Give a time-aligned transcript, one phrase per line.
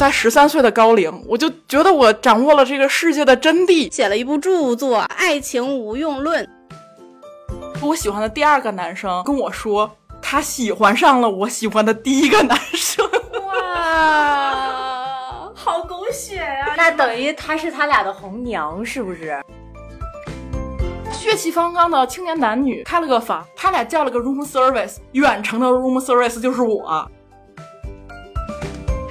[0.00, 6.42] 在十三岁的高龄，我就觉得我掌握了这个世界的真谛，写了一部著作《爱情无用论》。
[7.86, 13.06] 我喜欢的第二个男生跟我说，他喜欢上了我喜欢的第一个男生。
[13.46, 16.72] 哇，好狗血呀！
[16.78, 19.38] 那等于他是他俩的红娘，是不是？
[21.12, 27.06] 血气方刚的青年男女开了个房，他俩叫了个 room service，远程的 room service 就是我。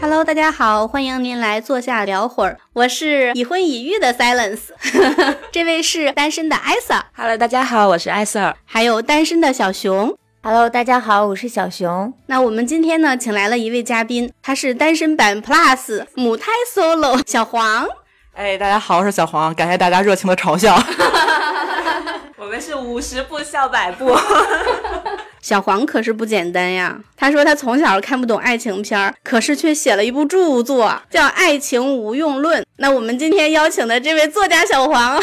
[0.01, 2.57] Hello，大家好，欢迎您来坐下聊会儿。
[2.71, 4.69] 我是已婚已育的 Silence，
[5.51, 7.05] 这位是单身的艾萨。
[7.13, 8.55] Hello，大家好，我是艾瑟尔。
[8.63, 10.17] 还有单身的小熊。
[10.41, 12.13] Hello，大家好，我是小熊。
[12.27, 17.85] 那我们今天呢，请来了一位嘉宾，他是单身版 Plus 母胎 solo 小黄。
[18.33, 20.81] 哎，大家好，我是小黄，感谢大家热情的嘲笑。
[22.37, 24.17] 我们是五十步笑百步。
[25.41, 26.99] 小黄可是不简单呀！
[27.15, 32.61] 他说他从小看不懂爱情片儿，可是却写了一部著作，叫《爱情无用论》。
[32.77, 35.21] 那我们今天邀请的这位作家小黄，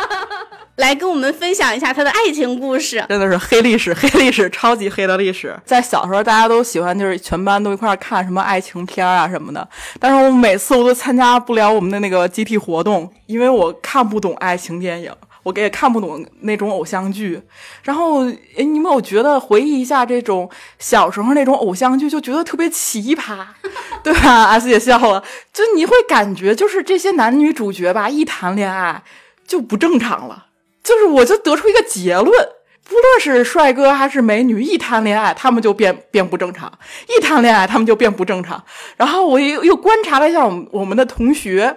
[0.76, 3.04] 来跟我们分享一下他的爱情故事。
[3.08, 5.54] 真的是黑历史，黑历史，超级黑的历史。
[5.64, 9.66] 在小时候，大家都喜欢，就是全班都一块儿看什么爱情片啊什么的。
[10.00, 15.12] 但是我每次我都参加不了我们的那个集体活动，因为我看不懂爱情电影。
[15.44, 17.40] 我也看不懂那种偶像剧，
[17.84, 23.46] 然后哎，你们有觉得回忆一下这种小时候那种偶像剧，就觉得特别奇葩，
[24.02, 24.44] 对吧？
[24.46, 25.22] 阿四也笑了，
[25.52, 29.02] 就你会感觉就是这些男女主角吧，一谈恋爱
[29.46, 30.46] 就不正常了。
[30.82, 36.72] 就是我就得出一个结论，不论是帅哥还是美女，一谈恋爱他们就变变不正常，
[37.08, 38.62] 一谈恋爱他们就变不正常。
[38.96, 41.76] 然后我又又观察了一下我们我们的同学。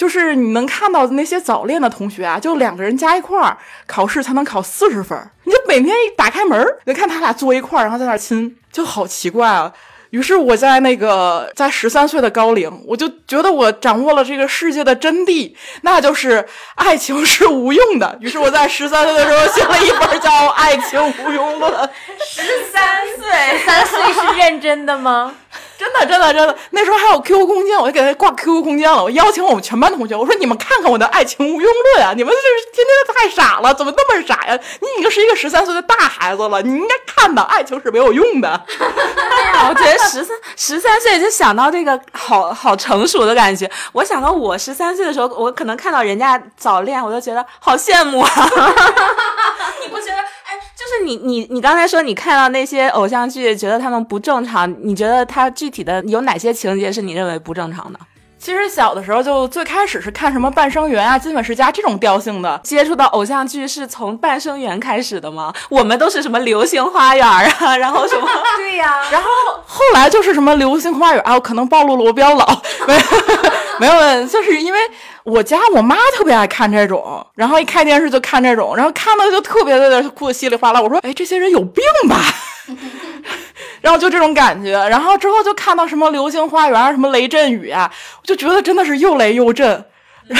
[0.00, 3.54] 就是你能看到的那些早恋的同学啊，就两个人加一块儿
[3.86, 9.70] 考试才能考四十分，你就每天一打开门，你就看他俩坐一块儿，然后在那亲，就好奇怪啊。
[10.08, 18.16] 于是我在那个在十三岁的高龄，我就觉得我掌握了这个世界的真谛，那就是爱情是无用的。
[18.22, 21.70] 于是我在 十三岁的时候写了一本叫《爱情无用论》。
[22.26, 22.40] 十
[22.72, 25.34] 三岁，三岁是认真的吗？
[25.80, 29.02] 真的，真的，真的，那时候还有 QQ 空间，我就给他挂 QQ 空间了。
[29.02, 32.12] 我邀请我们全班同学，我说你们看看我的爱情无用论啊！
[32.14, 34.58] 你们这是天天太傻了，怎么那么傻呀？
[34.82, 38.60] 你已经是一个十三岁的大孩子了，你应该看的，爱情是没有用的。
[38.78, 38.86] 对
[39.54, 43.70] 呀，我觉得十三十三岁就想到这个好好成熟的感觉。
[43.92, 48.30] 我想到我十三岁的时候，我可能看到人家早恋，我就觉得好羡慕啊。
[49.80, 50.18] 你不觉得？
[50.90, 58.00] 是你你你刚才说你看到那些偶像剧，觉得他们不正常，你觉得他具体的有哪些情节是你认为不正常的？
[58.40, 65.52] 其实小的时候就最开始是看什么《半生缘》啊、《金粉世家》这种调性的，接触到偶像剧是从《半生缘》开始的吗？
[65.68, 67.26] 我们都是什么《流星花园》
[67.66, 68.26] 啊，然后什么？
[68.56, 69.28] 对呀、啊，然后
[69.66, 72.62] 后来就是什么《流星花园》啊，我可能暴露了我比较老，
[73.78, 74.78] 没有没有，就是因为
[75.24, 80.80] 我家我妈特别爱看这种，然后一开电视就看这种，然后看的就特别的哭的稀里哗啦。
[80.80, 82.16] 我说，哎，这些人有病吧？
[83.80, 89.84] 然后就这种感觉，然后之后就看到什么《流星花园》什么雷阵雨啊，我就觉得真的是又雷又震。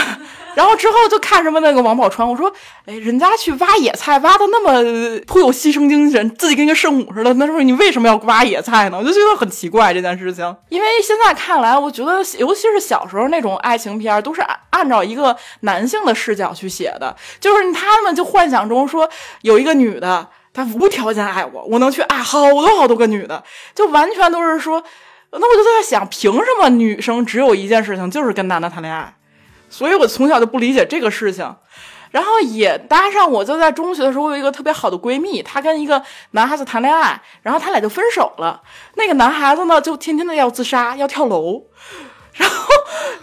[0.55, 2.53] 然后之后就看什么那个王宝钏，我说，
[2.85, 8.99] 哎，人家去挖野菜挖的那么颇有牺牲精神，自己跟个圣母似的，那时候你为什么要挖野菜呢？
[8.99, 10.45] 我就觉得很奇怪这件事情。
[10.69, 19.09] 因为现在看来，我觉得尤其是小时候那种爱情片，都是按按照一个男性的视角去写的，就是他们就幻想中说
[19.43, 20.29] 有一个女的。
[20.53, 23.43] 他无条件爱我，我能去爱好多好多个女的，
[23.75, 24.83] 就完全都是说，
[25.31, 29.17] 那我就在想，凭什么女生只有一件事情，就是跟男的谈恋爱？
[29.69, 31.55] 所以我从小就不理解这个事情，
[32.11, 36.03] 然后也搭上，我就在中学的时候，我有一个特别好的闺蜜，她跟一个
[36.33, 38.61] 男孩子谈恋爱，然后他俩就分手了。
[38.97, 41.63] 那个男孩子呢，就天天的要自杀，要跳楼，
[42.35, 42.67] 然后，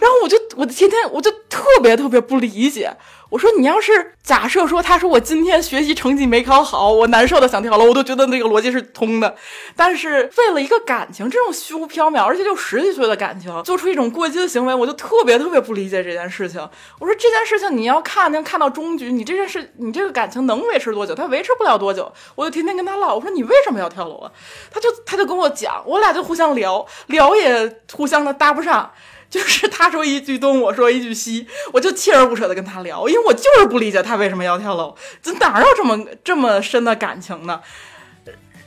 [0.00, 2.96] 然后我就，我天天我就特别特别不理解。
[3.30, 9.36] 我说你要是假设说，他说我今天学习成绩没考好，我难受的想跳楼，我都觉得那个逻辑是通的。
[9.76, 16.58] 但是为了一个感情，这种虚无缥缈，而且就十几岁的感情，做出一种过激的行为，我就特别特别不理解这件事情。
[16.98, 21.14] 我说这件事情你要看，能看到终局，你这件事，你这个感情能维持多久？
[21.14, 22.10] 他维持不了多久。
[22.34, 24.32] 我就天天跟他唠，我说你为什么要跳楼啊？
[24.70, 28.90] 他就他就跟我讲，我俩就互相聊聊，也互相的搭不上。
[29.30, 37.60] 就是他说一句东，我说一句西，我就锲而不舍的跟他聊，因为我就是不理解他为什么要跳楼，这哪有这么这么深的感情呢？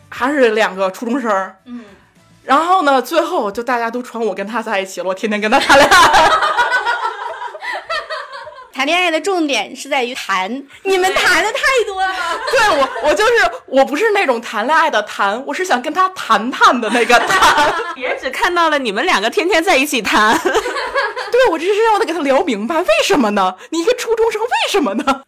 [0.10, 1.32] 还是两个初中生，
[1.66, 1.86] 嗯，
[2.44, 6.32] 然后呢，最后就大家都传我跟他在一起了，我天天跟他谈恋爱。
[8.82, 10.52] 谈恋爱的重点是在于谈，
[10.82, 12.16] 你们谈的太多了。
[12.52, 13.32] 对我，我就是
[13.68, 17.72] 我不是那种谈恋爱的谈，我是想跟他谈谈的那个谈。
[17.96, 20.36] 也只看到了你们两个天天在一起谈。
[20.42, 23.56] 对我这是要得给他聊明白，为什么呢？
[23.70, 25.26] 你一个初中生，为什么呢？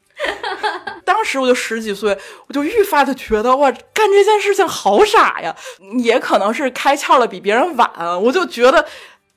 [1.06, 2.18] 当时我就十几岁，
[2.48, 5.56] 我就愈发的觉得哇，干这件事情好傻呀！
[6.00, 7.88] 也可能是开窍了比别人晚，
[8.20, 8.84] 我就觉得，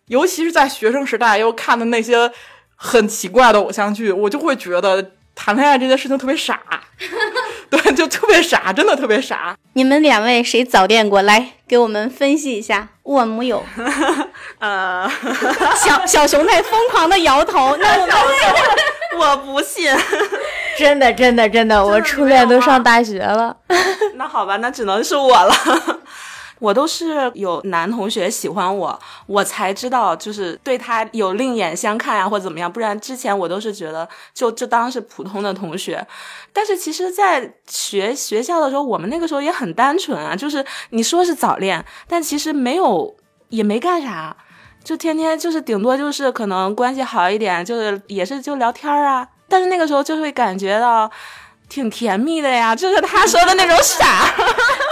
[0.06, 2.32] 尤其是在学生时代又看的那些
[2.76, 6.60] 很奇怪的偶像剧，我就会觉得谈恋爱这件事情特别傻，
[7.68, 9.56] 对，就特别傻，真的特别傻。
[9.72, 12.88] 你们两位谁早恋过来给我们分析一下？
[13.02, 13.64] 我木有，
[14.60, 15.10] 呃，
[15.76, 17.76] 小小熊在疯狂的摇头。
[17.76, 19.90] 那我们我不信。
[20.78, 23.56] 真的，真的，真的，我初恋都上大学了。
[24.16, 25.54] 那好吧，那只能是我了。
[26.58, 32.70] 我都是有男同学喜欢我，我才知道就是对他有另眼相看呀，或者怎么样。
[32.72, 36.06] 不然之前我都是觉得就就当是普通的同学。
[36.52, 43.14] 但是其实，在学学校的时候，我们那个时候也很单纯啊，就是你说是早恋，但其实没有
[43.50, 44.34] 也没干啥，
[44.82, 49.28] 就天天就是顶多就是可能关系好一点，就是也是就聊天啊。
[49.48, 51.10] 但是那个时候就会感觉到
[51.68, 54.34] 挺甜蜜的呀，就是他说的那种傻，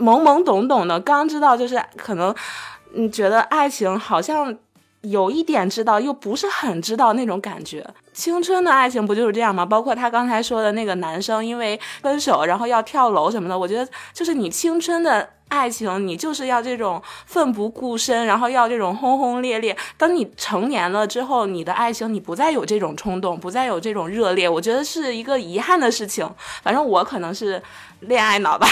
[0.00, 2.34] 懵懵懂懂的，刚知道就是可能，
[2.92, 4.56] 你，觉得爱情好像
[5.02, 7.86] 有一点知道，又不是很知道那种感觉。
[8.12, 9.64] 青春的爱情不就是这样吗？
[9.64, 15.30] 包括他刚才说的那个男生，因为分手然后要跳楼什么的，我觉得就是你青春的。
[15.50, 19.76] 爱情，你就是要这种奋不顾身，然后要这种轰轰烈烈。
[19.98, 26.24] 等你成年了之后，你的爱情你不再有这种冲动，不再有这种热烈，我觉得是一个遗憾的事情。
[26.62, 27.60] 反正我可能是
[28.02, 28.68] 恋爱脑吧，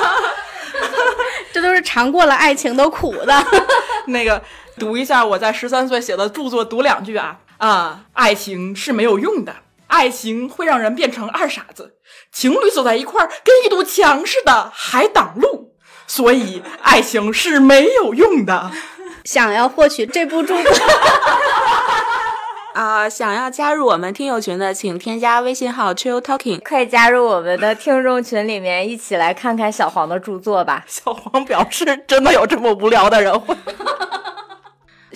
[1.50, 3.46] 这都是尝过了爱情的苦的。
[4.08, 4.42] 那 个
[4.78, 8.00] 读一下我在十三岁写的著作，读两句啊啊！
[8.12, 9.56] 爱情是没有用的，
[9.86, 11.94] 爱情会让人变成二傻子。
[12.30, 15.74] 情侣走在一块儿，跟一堵墙似的，还挡路。
[16.06, 18.70] 所以，爱情是没有用的。
[19.24, 20.72] 想要获取这部著作
[22.74, 30.84] 啊，想要加入我们听友群的，请添加微信号 chill talking，可以加入我们的听众群里面，一起来看看小黄的著作吧。
[30.86, 33.56] 小黄表示，真的有这么无聊的人会。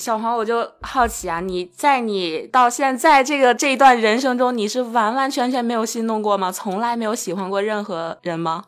[0.00, 6.50] 小黄，我就好奇啊，你在你到现在这个这一段人生中，你是完完全全没有心动过吗？
[6.50, 8.64] 从来没有喜欢过任何人吗？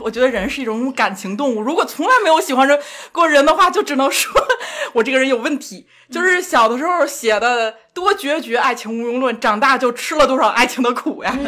[0.00, 2.66] 我觉得人是一种感情动物，如果从来没有喜欢
[3.12, 4.32] 过人的话，就只能说
[4.94, 5.86] 我这个人有问题。
[6.10, 11.38] 就是小的时候写的多决绝，爱情无用论，长大就吃了多少爱情的苦呀。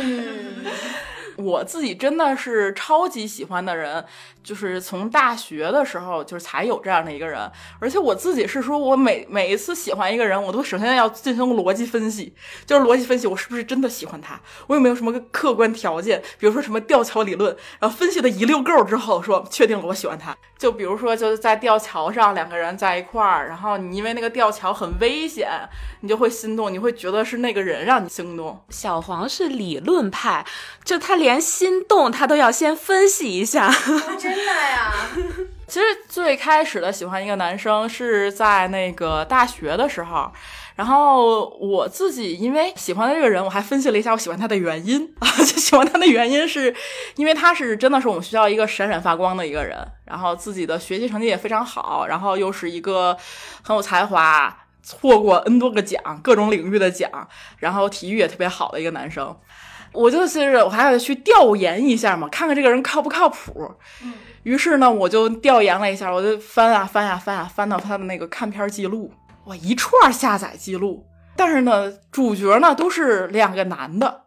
[1.37, 4.05] 我自己真的是超级喜欢的人，
[4.43, 12.35] 就是从大学的时候就是才有这样的一个人，而且我自己是说，我每每一次喜欢一个人，我都首先要进行逻辑分析，
[12.65, 20.37] 就是逻辑分析我是不是真的喜欢他，我有没有什么客观条件，比如说什么吊桥理论，然后分析的一溜够之后，说确定了我喜欢他。
[20.59, 25.51] 就比如说就是在吊桥上两个人在一块儿，然后你因为那个吊桥很危险，
[26.01, 28.59] 你就会心动，你会觉得是那个人让你心动。
[28.71, 30.47] 小黄是理论派，
[30.83, 33.69] 就他连心动他都要先分析一下。
[34.19, 34.93] 真的呀？
[35.67, 40.31] 其实最开始的喜欢一个男生是在那个大学的时候。
[40.77, 46.75] 然后我自己因为喜欢的这个人，我还分析了一下我喜欢他的原因啊， 就喜欢他的原因是
[47.15, 49.75] 因为他是真的是我们学校一个闪闪发光的一个人，
[50.05, 53.17] 然后自己的学习成绩也非常好，然后又是一个
[53.63, 59.35] 很有才华，错过 N 多个奖，各种领域的奖，然后体育也特别好的一个男生。
[59.97, 63.75] 我就是我还要去调研一下嘛，看看这个人靠不靠谱。
[64.43, 69.13] 于是呢，我就调研了一下，我就翻啊翻啊翻啊翻到他的那个看片记录。
[69.47, 74.25] 哇，一串下载记录，但是呢，主角呢都是两个男的，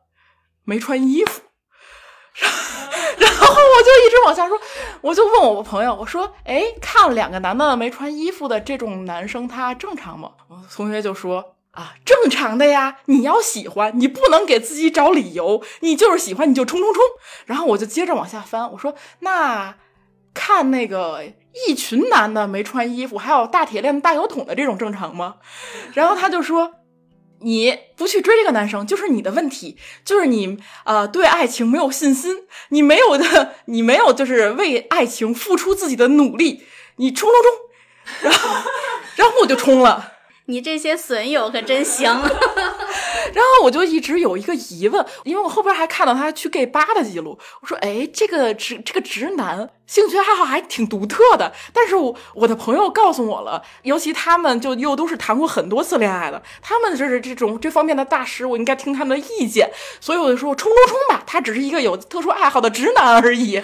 [0.65, 1.43] 没穿衣服。
[3.19, 4.57] 然后我就一直往下说，
[5.01, 17.03] 我就问我朋友，我说：“哎，看了两个男的没穿衣服的这种男生，他正常吗？”我同学就说：“啊，正常的呀，你要喜欢，你不能给自己找理由，你就是喜欢，你就冲冲冲。”
[17.45, 19.75] 然后我就接着往下翻，我说：“那
[20.33, 21.23] 看那个。”
[21.67, 25.38] 一群男的没穿衣服，还有大铁链、大油桶的这种正常吗？
[25.93, 26.75] 然后他就说
[27.41, 36.63] ：“你不去追这个男生，就是你的问题，就是你呃对爱情没有信心，你没有的，你没有就是为爱情付出自己的努力，
[36.97, 37.51] 你冲冲冲！”
[38.21, 38.71] 然后，
[39.15, 40.13] 然后我就冲了。
[40.50, 42.06] 你这些损友可真行。
[42.12, 42.22] 然
[43.34, 51.53] 然后我就一直有一个疑问，因为我后边还看到他去 gay 吧的记录，我说，哎，这个直这个直男兴趣爱好还挺独特的。
[51.72, 59.70] 但是我我的朋友告诉我了，尤其他们就又都是谈过很多次恋爱的，他们就是这种这方面的大师，我应该听他们的意见。
[60.01, 63.62] 所以我就说，冲冲冲吧，他只是一个有特殊爱好的直男而已。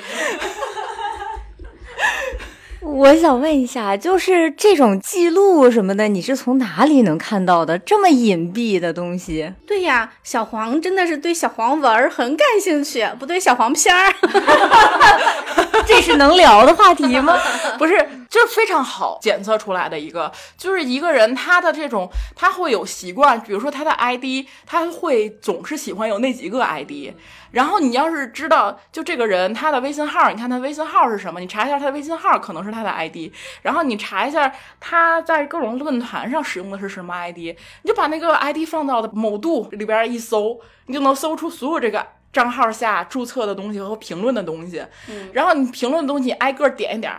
[2.95, 7.77] 我想问一下，就是这种记录什么的，你是从哪里能看到的？
[7.77, 9.51] 这么隐蔽的东西？
[9.67, 14.13] 对呀，小黄真的是对小黄文儿很感兴趣，不对小黄片儿。
[15.88, 17.38] 这是能聊的话题吗？
[17.77, 17.96] 不是，
[18.30, 27.13] 就是非常好检测出来的一个，就是一个人他的这种他会有习惯，比如说他的 ID，他会总是喜欢有那几个 ID。
[27.51, 31.39] 然后你要是知道，就这个人他的微信号，你看他微信号是什么？
[31.39, 33.32] 你查一下他的微信号，可能是他的 ID。
[33.62, 44.86] 然后你查一下他在各种论坛上使用的是什么 ID，你就把那个 ID 放到某度里边一搜，你就能搜出所有这个账号下注册的东西和评论的东西。
[45.08, 47.10] 嗯，然后你评论的东西挨个点一点，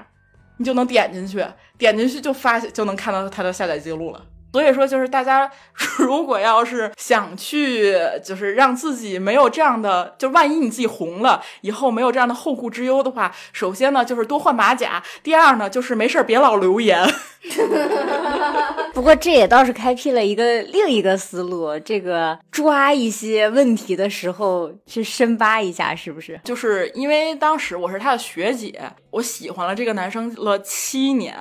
[0.59, 1.43] 你就能点进去，
[1.79, 4.23] 点进去就发就能看到他的下载记录了。
[4.57, 5.51] 所以说，就是大家
[6.01, 7.95] 如果要是想去，
[8.25, 17.07] 就是让自己没有这样的，就万一你自己红了以后没有这样的后顾之忧的话，首先呢就是多换马甲，第二呢就是没事别老留言。
[18.95, 26.41] 不过这也倒是开辟了一个另一个思路，这个抓一些问题的时候去深扒一下，是不是？
[26.45, 31.37] 就是因为当时我是他的学姐，我喜欢了这个男生了七年。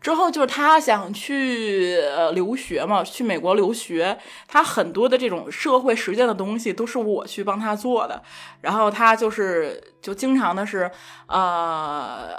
[0.00, 8.22] 之后就是他想去呃留学嘛，去美国留学，他很多的这种社会实践的东西都是我去帮他做的。
[8.60, 10.88] 然后他就是就经常的是
[11.26, 12.36] 呃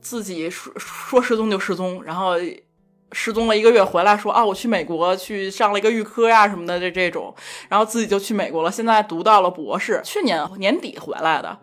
[0.00, 2.34] 自己说说失踪就失踪，然后
[3.10, 7.34] 失踪了一个月回来说啊我去美国去上了一个预科呀什么的这这种，
[7.68, 11.58] 然后自己就去美国了，现在读到了博士，去年年底回来的。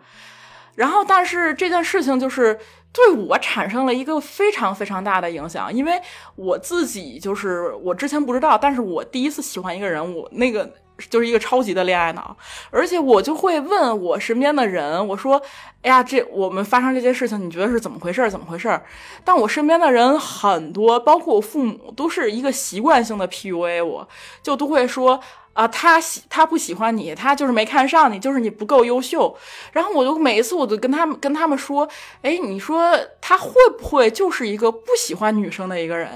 [0.74, 2.58] 然后但是这件事情就是。
[2.92, 6.00] 对我产生了一个非常非常大的影响，因为
[6.34, 10.68] 我自己就是我之前不知道，但是我第一次喜欢一个人，我那个
[11.08, 12.36] 就是一个超级的恋爱脑，
[12.70, 15.40] 而且我就会问我身边的人，我说
[15.82, 18.28] ：“哎呀，这我们发生这件事情，你觉得是怎么回事？
[18.28, 18.80] 怎么回事？”
[19.24, 24.08] 但我身边的人很多，包括我父母，都是一个习惯性的 PUA，我
[24.42, 25.20] 就都会说。
[25.52, 29.36] 啊，他喜他不喜欢你，他就是没看上你，就是你不够优秀。
[29.72, 31.86] 然后我就每一次我都跟他们跟他们说，
[32.22, 36.08] 哎，你说他会不会就是一个不喜欢女生的一个人？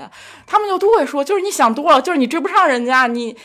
[0.46, 3.36] 他们就都会说，就是你想多了，就是你追不上人家，你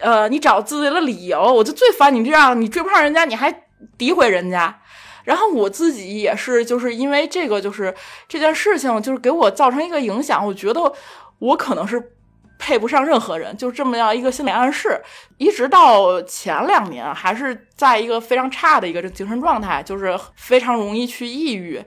[0.00, 1.40] 呃，你找自己的理由。
[1.40, 3.50] 我就最烦你这样，你追不上人家，你还
[3.96, 4.78] 诋毁人家。
[5.24, 7.94] 然后我自己也是，就是因为这个，就是
[8.28, 10.46] 这件事情，就是给我造成一个影响。
[10.46, 10.92] 我觉得
[11.38, 12.12] 我可能是。
[12.58, 15.00] 配不上任何人，就这么样一个心理暗示，
[15.36, 21.82] 一直到前两年还是在一个非常差的一个精神状态，就是非常容易去抑郁，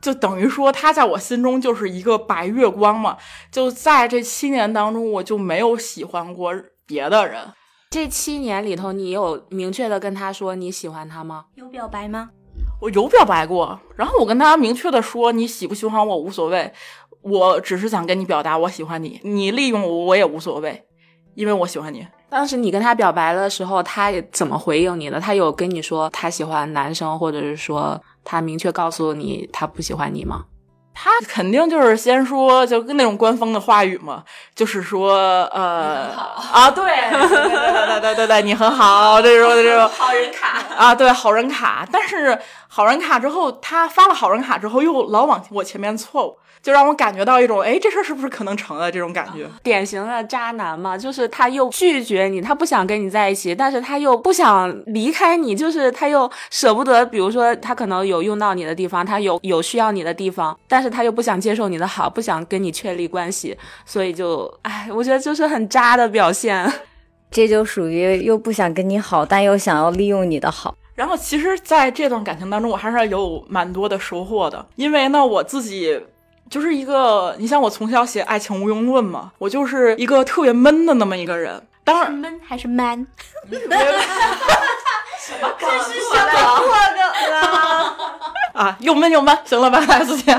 [0.00, 3.16] 就等于说他在我心中就是一个白月光嘛。
[3.50, 6.52] 就在这七年当中，我就没有喜欢过
[6.84, 7.40] 别的人。
[7.90, 11.44] 这七年里头，你有明确的跟他说你喜欢他吗？
[11.54, 12.30] 有表白吗？
[12.80, 16.72] 我有表白过，然后我跟他明确的说你喜不喜欢我无所谓。
[17.28, 20.84] 我只是想跟你表达我喜欢你，你利用我我也无所谓，
[21.34, 22.06] 因为我喜欢你。
[22.28, 25.20] 当时你跟他表白的时候，他怎么回应你的？
[25.20, 30.44] 他有跟你说他喜欢男生，或者是说他明确告诉你他不喜欢你吗？
[30.98, 35.14] 他肯定就是先说，就跟那种官方的话语嘛，就是说，
[35.52, 36.08] 呃，
[36.52, 41.86] 啊，对， 对对对对对，你很好，这种这种好人卡啊，对，好人卡。
[41.92, 42.38] 但是
[42.76, 46.36] 好人卡之后，他发了好人卡之后，又老往我前面凑。
[46.62, 49.48] 就让我感觉到一种，哎，这事儿是不是可能成了这种感觉？
[49.62, 57.06] 典型的渣男嘛，就是他又拒绝你，他不想跟你在一起，但是他又不想离开你，就是他又舍不得。
[57.06, 63.56] 比如说，他可能有用到你的地方，他有有需要你的地方，但是他又不想接受你的好，不想跟你确立关系，
[63.86, 66.70] 所以就，哎，我觉得就是很渣的表现。
[67.30, 70.74] 这就属于又不想跟你好，但又想要利用你的好。
[70.96, 76.02] 然后，其实在这段感情当中，我还是有蛮多的收获的，因为呢，我自己。
[76.48, 81.60] 就是一个，你像我从小写爱情无用论嘛，我就是一个特别闷的那么一个人。
[81.82, 83.04] 当然，闷还是 man？
[83.50, 85.52] 什么？
[85.58, 87.02] 这是什么破梗
[87.34, 87.96] 啊？
[88.54, 90.32] 啊，又闷又闷，行了吧， S 姐。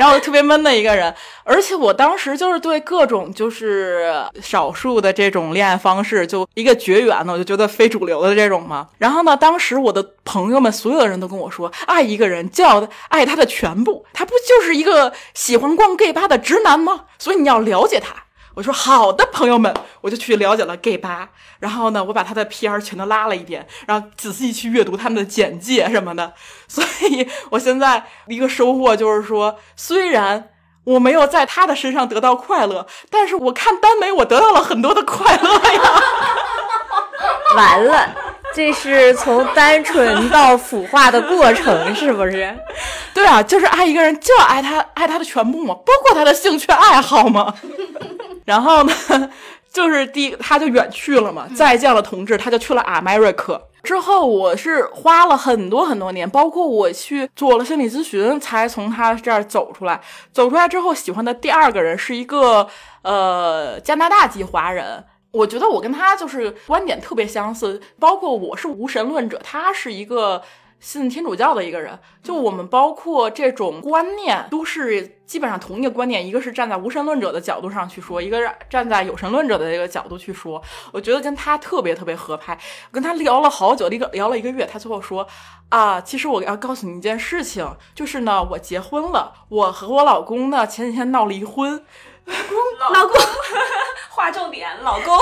[0.00, 1.14] 然后特别闷的一个人，
[1.44, 8.88] 而且我当时就是对各种就是少数的这种恋爱方式就一个绝缘的，我就觉得非主流的这种嘛。
[8.96, 17.04] 然后呢，当时我的朋友们所有的人都跟我说，爱一个人就要爱他的全部，他不就是一个喜欢逛 gay 吧的直男吗？
[17.18, 18.14] 所以你要了解他。
[18.54, 21.30] 我说好的，朋友们，我就去了解了 gay 吧。
[21.60, 26.34] 然后呢，我把他的 PR 全都拉了一遍，然后仔细去阅读他们的简介什么的。
[26.68, 30.50] 所以我现在一个收获就是说，虽然
[30.84, 36.02] 我没有在他的身上得到快乐，但是我看耽美，我得到了很多的快乐呀。
[37.56, 38.14] 完了，
[38.52, 42.52] 这是从单纯到腐化的过程，是不是？
[43.14, 47.54] 对啊，就是爱一个人就要爱他，爱他的全部嘛，包括他的兴趣爱好嘛。
[48.44, 48.92] 然后呢，
[49.72, 53.60] 就是第，他就远去了嘛，再见了同志，他就去了 America。
[53.82, 60.00] 之后我是花了很多很多年，包括我去做了心理咨询，才从他这儿走出来。
[60.32, 62.68] 走出来之后，喜欢的第二个人是一个
[63.02, 65.04] 呃加拿大籍华人。
[65.32, 70.42] 我觉得我跟他就是观点特别相似，包括我是无神论者，他是一个
[70.80, 71.98] 信天主教的一个人。
[72.22, 80.60] 就我们包括这种观念都是基本上同一个观念，一个是站在无神论者的角度上去说，一个是站在有神论者的这个角度去说。
[80.92, 82.58] 我觉得跟他特别特别合拍，
[82.90, 85.24] 跟他聊了好久，一个聊了一个月，他最后说
[85.68, 91.84] 啊，其实我要告诉你一件事情，就是呢，我结婚了，我和我老公呢前几天闹离婚。
[92.92, 93.20] 老公，
[94.10, 95.18] 划 重点，老公。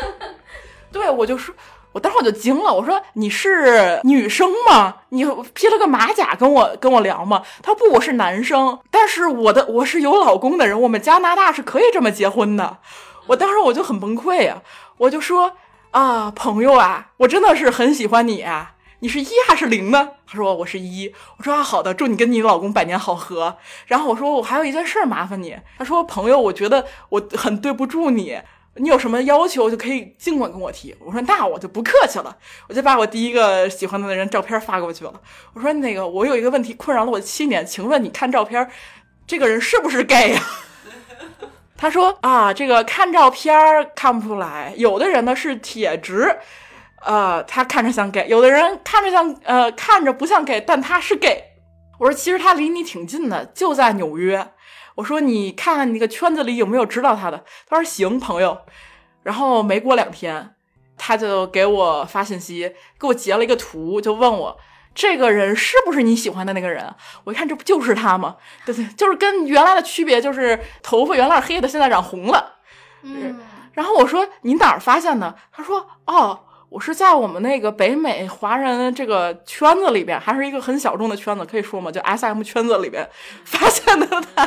[0.92, 1.54] 对，我就说，
[1.92, 4.96] 我当时我就惊了，我说你是女生吗？
[5.10, 5.24] 你
[5.54, 7.42] 披了个马甲跟我跟我聊吗？
[7.62, 12.78] 他说不，我是男生，但是我的我是有老公的人，我们加拿大是可以这么结婚的。
[13.26, 14.62] 我当时我就很崩溃呀，
[14.98, 15.52] 我就说
[15.92, 18.72] 啊，朋友啊，我真的是很喜欢你啊。
[19.00, 20.10] 你是一还是零呢？
[20.26, 21.12] 他说我是一。
[21.38, 23.56] 我说啊，好的，祝你跟你老公百年好合。
[23.86, 25.56] 然后我说我还有一件事麻烦你。
[25.78, 28.38] 他说朋友，我觉得我很对不住你，
[28.74, 30.94] 你有什么要求就可以尽管跟我提。
[31.00, 32.36] 我说那我就不客气了，
[32.68, 35.14] 我就把我第一个喜欢的人照片发过去了。
[35.54, 38.70] 我说那个我有一个问题困扰了我七年，请问你看照片，
[39.26, 40.42] 这个人是不是 gay 呀？
[41.78, 46.36] 他说啊，这个看照片看不出来，有的人呢是铁直。
[47.04, 51.44] 呃，他看着像 gay，有的人看着像呃，看着不像 gay，但他是 gay。
[51.98, 54.52] 我说其实他离你挺近的，就在纽约。
[54.96, 57.44] 我说你看看你那个圈子里有没有知道他的？
[57.66, 58.58] 他说行，朋友。
[59.22, 60.54] 然后没过两天，
[60.96, 64.58] 他就给我发信息，给我截了一个图，就问我
[64.94, 66.94] 这个人是不是你喜欢的那个人？
[67.24, 68.36] 我一看这不就是他吗？
[68.64, 72.56] 对对，就是跟原来的区别就是头发原来是黑的，现在染红了。
[73.02, 73.40] 嗯，
[73.72, 75.34] 然后我说你哪儿发现的？
[75.50, 76.40] 他说哦。
[76.70, 81.90] 我是在我们那个北美华人这个圈子里边，还是一个很小众的圈子，可以说吗？
[81.90, 83.08] 就 S M 圈子里边
[83.44, 84.44] 发现的他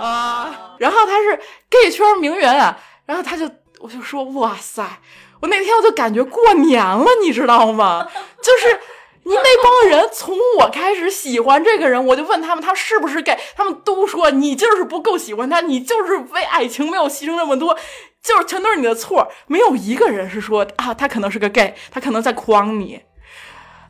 [0.00, 3.48] 啊，然后他是 gay 圈名媛啊，然后他就
[3.80, 4.82] 我就说哇塞，
[5.40, 8.08] 我那天我就感觉过年了，你知道吗？
[8.42, 8.80] 就是
[9.24, 17.76] 你那帮人从我开始喜欢这个人，我就问他们他是不是 gay，他们都说你就是不够喜欢他，你就是为爱情没有牺牲那么多。
[18.22, 23.00] 就是全都是你的错，没有一个人是说啊，他可能是个 gay，他可能在诓你。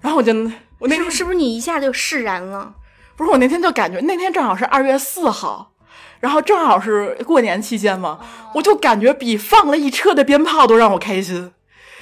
[0.01, 0.33] 然后我就
[0.79, 2.75] 我那是不是不是你一下就释然了？
[3.15, 5.73] 不是我那天就感觉那天正好是二月四号，
[6.19, 8.19] 然后正好是过年期间嘛，
[8.55, 11.53] 我就感觉比放了一车的鞭炮都让我开心。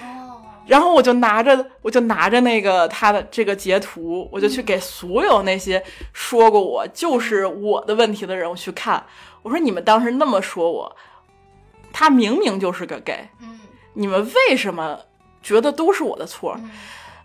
[0.01, 9.05] 哦，然后我就拿着我就拿着那个他的这个截图，我就去给所有那些说过我就是我的问题的人我去看，
[9.43, 10.97] 我说你们当时那么说我。
[11.93, 13.59] 他明明就是个 gay，嗯，
[13.95, 14.99] 你们为什么
[15.43, 16.59] 觉得都是我的错？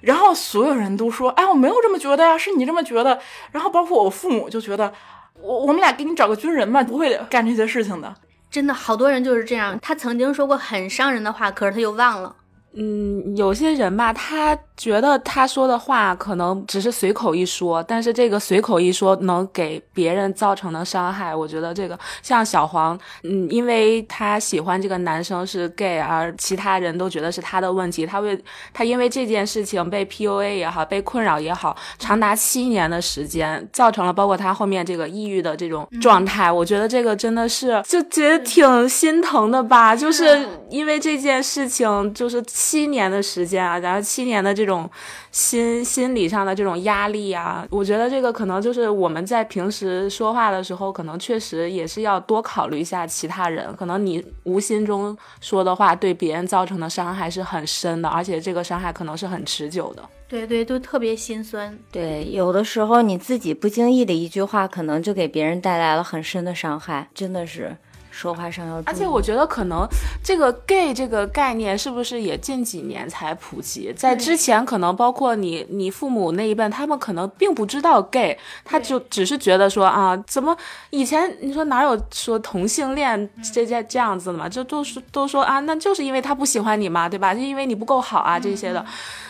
[0.01, 3.19] 然后所有人都说，哎，我没有这么觉得呀，是你这么觉得。
[3.51, 4.93] 然后包括我父母就觉得，
[5.41, 8.13] 我我们俩给你找个军人吧，不会干这些事情的。
[8.51, 9.78] 真的，好多人就是这样。
[9.82, 12.36] 他曾经说过很伤人的话，可是他又忘了。
[12.77, 28.38] 嗯，有些人吧，他觉得他说的话可能只是随口一说，但是这个随口一说能给别人造成的伤害，我觉得这个像小黄，嗯，因为他喜欢这个男生是 gay，而其他人都觉得是他的问题，他为
[28.73, 42.43] 他因为这件事情被 PUA 也好，被困扰也好，长达七年的时间，造成了包括他后面这个抑郁的这种状态，我觉得这个真的是就觉得挺心疼的吧，就是因为这件事情，就是。
[42.65, 44.89] 七年的时间啊，然后七年的这种
[45.30, 53.71] 心心理上的这种压力啊，我觉得这个可能就是我们在平时说话的时候，可能确实也是要多考虑一下其他人。
[53.75, 60.01] 可能你无心中说的话，对别人造成的伤害是很深的，而且这个伤害可能是很持久的。
[60.28, 61.78] 对对，都特别心酸。
[61.91, 67.78] 对，有的时候你自己不经意的一句话，可能就给别人带来了很深的伤害，真的是。
[68.15, 68.82] 说话上要。
[68.86, 69.86] 而且我觉得可能
[70.23, 73.91] 这个 gay 这个概念是不是也近几年才普及？
[73.93, 80.56] 在之前可能包括你你父母那一辈，他们可能并不知道 gay，他就只是觉得说啊，怎么
[80.91, 84.47] 以前你说哪有说同性恋这这这样子的嘛？
[84.47, 87.36] 就都是都说啊，那就是因为他不喜欢你嘛，对吧？
[87.36, 88.86] 就因为你不够好啊这些的。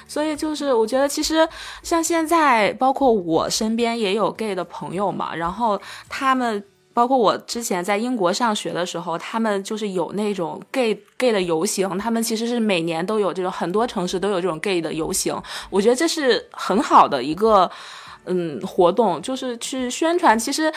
[0.08, 1.48] 所以就是我觉得其实
[1.82, 6.64] 像现在，包括我身边也有 gay 的朋友嘛，然后他们。
[6.96, 15.36] 包括我之前在英国上学的时候，他们就是有那种 gay gay 的游行，他们其实是每年都有这种，很多城市都有这种 gay 的游行。
[15.70, 17.70] 我觉得这是很好的一个
[18.24, 20.40] 嗯活动，就是去宣传。
[20.40, 20.74] 其实，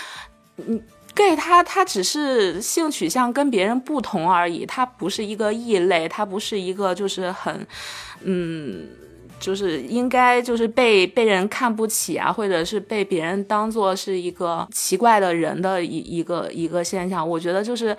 [0.56, 0.82] 嗯
[1.14, 7.64] ，gay 他他只是性取向跟别人不同而已，他不是一个异类，他不是一个就是很
[8.24, 8.88] 嗯。
[9.38, 17.28] 就是应该就是被被人看不起啊，或者是被别人当做是一个奇怪的人的一一个一个现象。
[17.28, 17.96] 我觉得就是。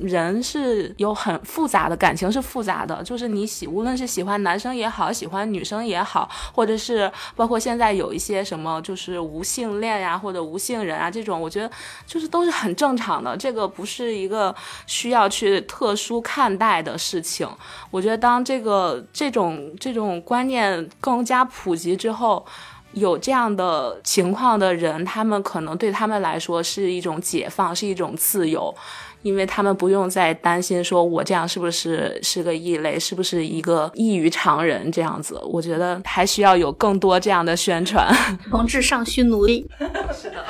[0.00, 3.02] 人是有很复杂的感情，是复杂的。
[3.02, 11.70] 就是你喜，无论是喜欢男生也好，喜欢女生也好，或者是包括现在有一些什么，就是无性恋呀，或者无性人啊，这种，我觉得
[12.06, 13.36] 就是都是很正常的。
[13.36, 14.54] 这个不是一个
[14.86, 17.48] 需要去特殊看待的事情。
[17.90, 22.44] 我觉得当这个这种这种观念更加普及之后，
[22.92, 28.74] 有这样的情况的人，他们可能对他们来说是一种解放，是一种自由。
[29.22, 35.38] 因为他们不用再担心说，我这样是不是是个异类，是不是一个异于常人这样子？
[35.44, 38.14] 我觉得还需要有更多这样的宣传。
[38.50, 39.68] 同志尚需努力。
[40.12, 40.44] 是的。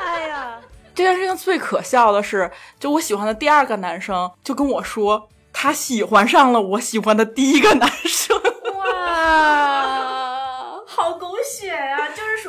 [0.00, 0.58] 哎呀，
[0.94, 8.40] 这件事情最可笑的是，就我喜欢的第二个男生就跟我说，他喜欢上了我喜欢的第一个男生。
[8.78, 12.03] 哇，好狗血呀！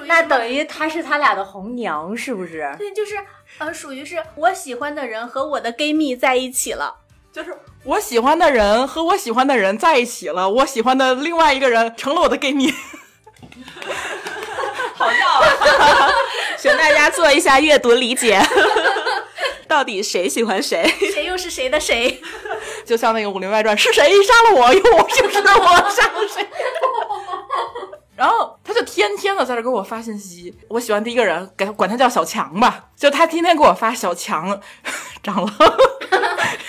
[0.05, 2.73] 于那等于他是他俩的红娘，是不是？
[2.77, 3.15] 对，就是。
[3.57, 6.93] 呃，属于是我喜欢的人和我的 gay 蜜在一起了，
[7.31, 12.69] 就是我喜欢的人和我喜欢的人在一起了，我喜欢的另外一个人成了我的 gay 蜜，
[14.93, 16.09] 好笑啊！
[16.59, 18.41] 请大家做一下阅读理解，
[19.69, 20.85] 到底谁喜欢谁？
[21.13, 22.21] 谁又是谁的谁？
[22.85, 24.73] 就像那个《武林外传》，是谁杀了我？
[24.73, 25.31] 又我是我
[25.91, 26.45] 杀了谁？
[28.17, 30.53] 然后他就天天的在这给我发信息。
[30.67, 32.89] 我喜欢第一个人，给他管他叫小强吧。
[32.97, 34.59] 就他天天给我发小强
[35.23, 35.53] 长了，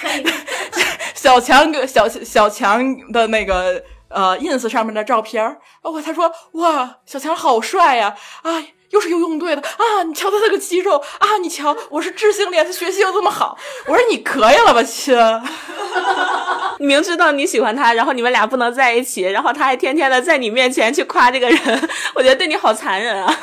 [1.16, 8.14] 小强给小小强的那个呃 ins 上面的照片包括他说哇，小强好帅呀！
[8.42, 8.74] 哎。
[8.90, 10.02] 又是游泳队的啊！
[10.06, 11.36] 你瞧他那个肌肉啊！
[11.42, 13.58] 你瞧，我是智性恋，他学习又这么好。
[13.86, 15.16] 我说你可以了吧，亲。
[16.78, 23.38] 明知道你喜欢他，然后你们俩不能在一起，然后他还天天的在你面前去夸这个人，我觉得对你好残忍啊！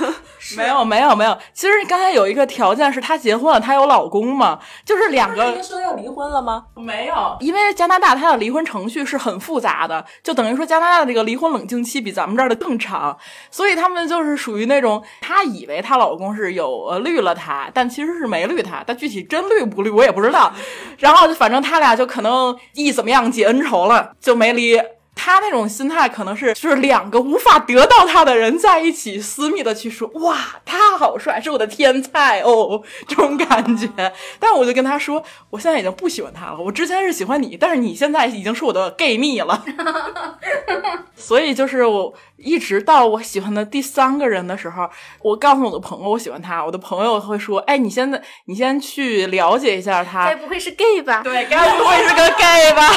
[0.58, 5.62] 没有没有没有，其实刚才有一个条件是她结婚了，她有老公嘛，就是两个。
[5.63, 6.65] 说要离婚了吗？
[6.75, 13.17] 没有，因为加拿大她的离婚程序是很复杂的，就等于说加拿大的这个离婚冷静期比咱们这儿的更长，
[13.49, 20.51] 所以他们就是属于那种她以为她老公是有呃绿了她，但其实是没绿她，但具体真绿不绿我也不知道。
[20.99, 24.79] 然后反正他俩就可能一怎么样解恩仇了，就没离。
[25.15, 33.88] 他那种心态可能是，就是两个无法得到他的人在一起，私密的去说，哇，他好帅，是我的天才哦，这种感觉。
[34.39, 39.63] 但我就跟他说，我现在已经不喜欢他了，我之前是喜欢你，但是你现在已经是我的 gay 蜜了。
[41.15, 44.89] 所以就是我一直到我喜欢的第三个人的时候，
[45.21, 51.21] 我告诉我的朋友我喜欢他，我的朋友会说，哎，你现在你先去了解一下他，该不会是 gay 吧？
[51.23, 52.91] 对，该不会是个 gay 吧？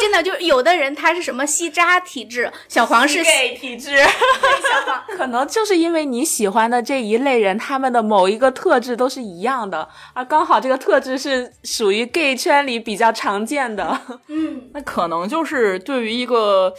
[0.00, 1.46] 真的，就有的人他是什么？
[1.58, 4.06] 西渣体质，小黄是 gay 体质， 小
[4.86, 14.00] 黄可能就是因为你喜欢的这一类人，他们的某一个特质都是一样的，而刚好这个特质是属于 gay 圈里比较常见的。
[14.28, 16.72] 嗯， 那可能就是对于一个，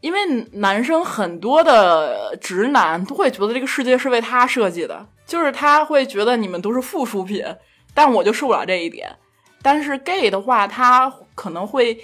[0.00, 0.18] 因为
[0.52, 7.44] 男生很多的直男都会觉得这个世界是为他设计的，就是他会觉得你们都是附属品，
[7.92, 9.14] 但我就受不了这一点。
[9.60, 11.98] 但是 gay 的话，他可能会。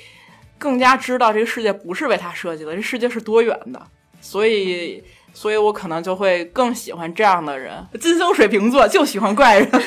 [0.61, 3.81] 更加知道这个世界不是为他设计的，这世界是多元的，
[4.21, 7.85] 所以，所以我可能就会更喜欢这样的人。
[7.99, 9.81] 金星水瓶座就喜欢怪人， 可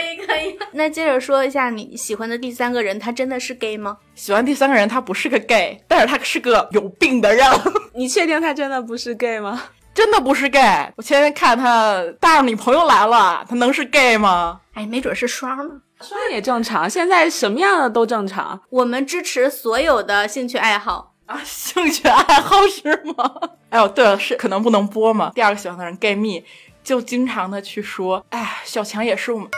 [0.00, 0.58] 以可以。
[0.72, 3.96] 那接着说一下你喜欢的第三个人，他真的是 gay 吗？
[4.16, 7.46] 喜欢第三个人，他不是个 gay，但是他是个有病的人。
[7.94, 9.62] 你确定他真的不是 gay 吗？
[9.94, 10.92] 真的不是 gay。
[10.96, 14.60] 我前天看他带上女朋友来了，他能是 gay 吗？
[14.72, 15.74] 哎，没准是双呢。
[16.00, 18.60] 双也正常，现在什么样的都正常。
[18.70, 23.40] 我们支持所有的兴趣爱好啊，兴趣爱好是吗？
[23.70, 25.32] 哎呦，对了，是可能不能播吗？
[25.34, 26.44] 第二个喜欢的人 gay 蜜
[26.82, 29.48] 就经常的去说，哎，小强也是我们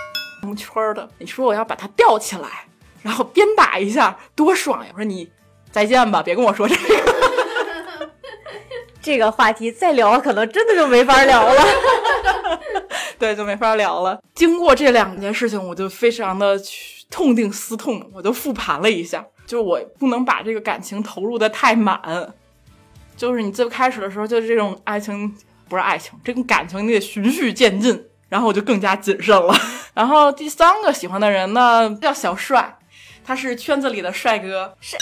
[0.42, 1.08] 成圈儿的。
[1.18, 2.48] 你说我要把他吊起来，
[3.02, 4.90] 然后鞭打一下，多爽呀！
[4.94, 5.28] 我说你
[5.72, 6.82] 再见吧，别跟我说这个。
[9.02, 11.62] 这个话题再聊，可能真的就没法聊了。
[13.18, 14.20] 对，就没法聊了。
[14.34, 16.58] 经过这两件事情，我就非常的
[17.10, 22.00] 痛定思痛，我就复盘了一下，就是我不能把这个感情投入的太满。
[23.16, 25.34] 就是你最开始的时候，就是这种爱情
[25.68, 29.54] 不是爱情，这种感情你得循序渐进，然后我就更加谨慎了。
[29.94, 32.78] 然后第三个喜欢的人呢，叫小帅，
[33.24, 34.98] 他是圈子里的帅哥，是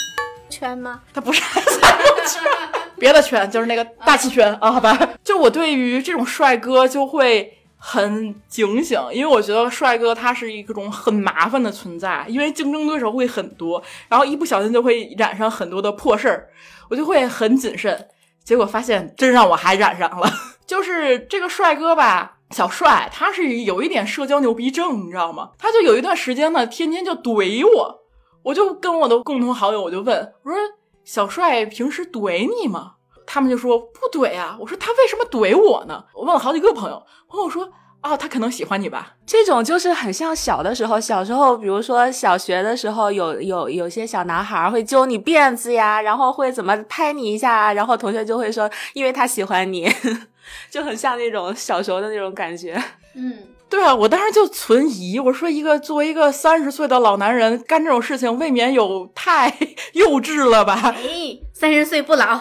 [0.49, 1.01] 圈吗？
[1.13, 1.51] 他不是圈，
[2.99, 4.99] 别的圈就是那个大气圈啊，好吧。
[5.23, 16.49] 就我对于这种帅哥就会很警醒，因为我觉得帅哥他是一种很麻烦的存在，因为竞争对手会很多，然后一不小心就会染上很多的破事儿，
[16.89, 18.09] 我就会很谨慎。
[18.43, 20.31] 结果发现真让我还染上了，
[20.67, 25.51] 就是这个帅哥吧，小帅，他是有一点社交牛逼症，你知道吗？
[25.59, 28.01] 他就有一段时间呢，天天就怼我，
[28.43, 30.59] 我就跟我的共同好友我就问我说。
[31.05, 32.95] 小帅平时怼你吗？
[33.27, 34.57] 他们就说不怼啊。
[34.61, 36.05] 我说他为什么怼我呢？
[36.15, 39.15] 我问了好几个朋友，朋友说啊，他可能喜欢你吧。
[39.27, 49.91] 这种就是很像小的时候，小时候，比如说小学的时候，有有有些小男孩会揪你辫子呀，然后会怎么拍你一下，然后同学就会说，因为他喜欢你，
[50.71, 52.83] 就很像那种小时候的那种感觉。
[53.15, 53.54] 嗯。
[53.75, 59.53] 对啊，我当时就存疑，我说一个作为一个三十岁的老男人干这种事情，未免有太
[59.95, 60.95] 幼稚了吧？
[60.97, 62.39] 哎，三十岁不老，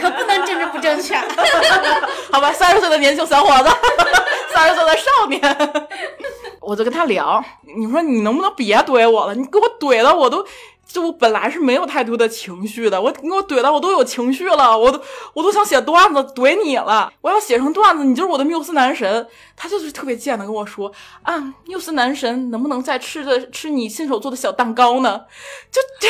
[0.00, 1.14] 可不能政治不正确。
[2.32, 3.68] 好吧，三十岁的年轻小伙子，
[4.54, 5.58] 三十岁的少年，
[6.62, 7.44] 我就跟他聊，
[7.76, 9.34] 你说你能不能别怼我了？
[9.34, 10.42] 你给我怼的我都。
[10.92, 15.00] 就我本来是没有太多的情绪的，我你给我怼到我都有情绪了，我都
[15.34, 17.12] 我都想写段子怼你了。
[17.20, 19.26] 我要写成段子，你就是我的缪斯男神。
[19.56, 20.90] 他就是特别贱的跟我说
[21.22, 25.26] 啊，缪斯男神能不能再吃的吃你亲手做的小蛋糕呢？
[25.70, 26.08] 就这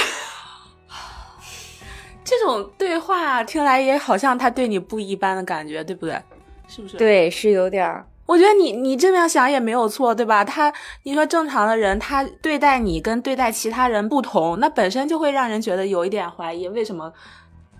[2.24, 6.22] 这种对话听来也好像他对你不一般的感觉，对不对？
[6.68, 6.96] 是不是？
[6.96, 8.06] 对，是有点儿。
[8.30, 10.44] 我觉得你你这么样想也没有错，对吧？
[10.44, 17.12] 他你说正常的人，他对待你跟对待其他人不同，那本身就会让人觉得有一点怀疑，为什么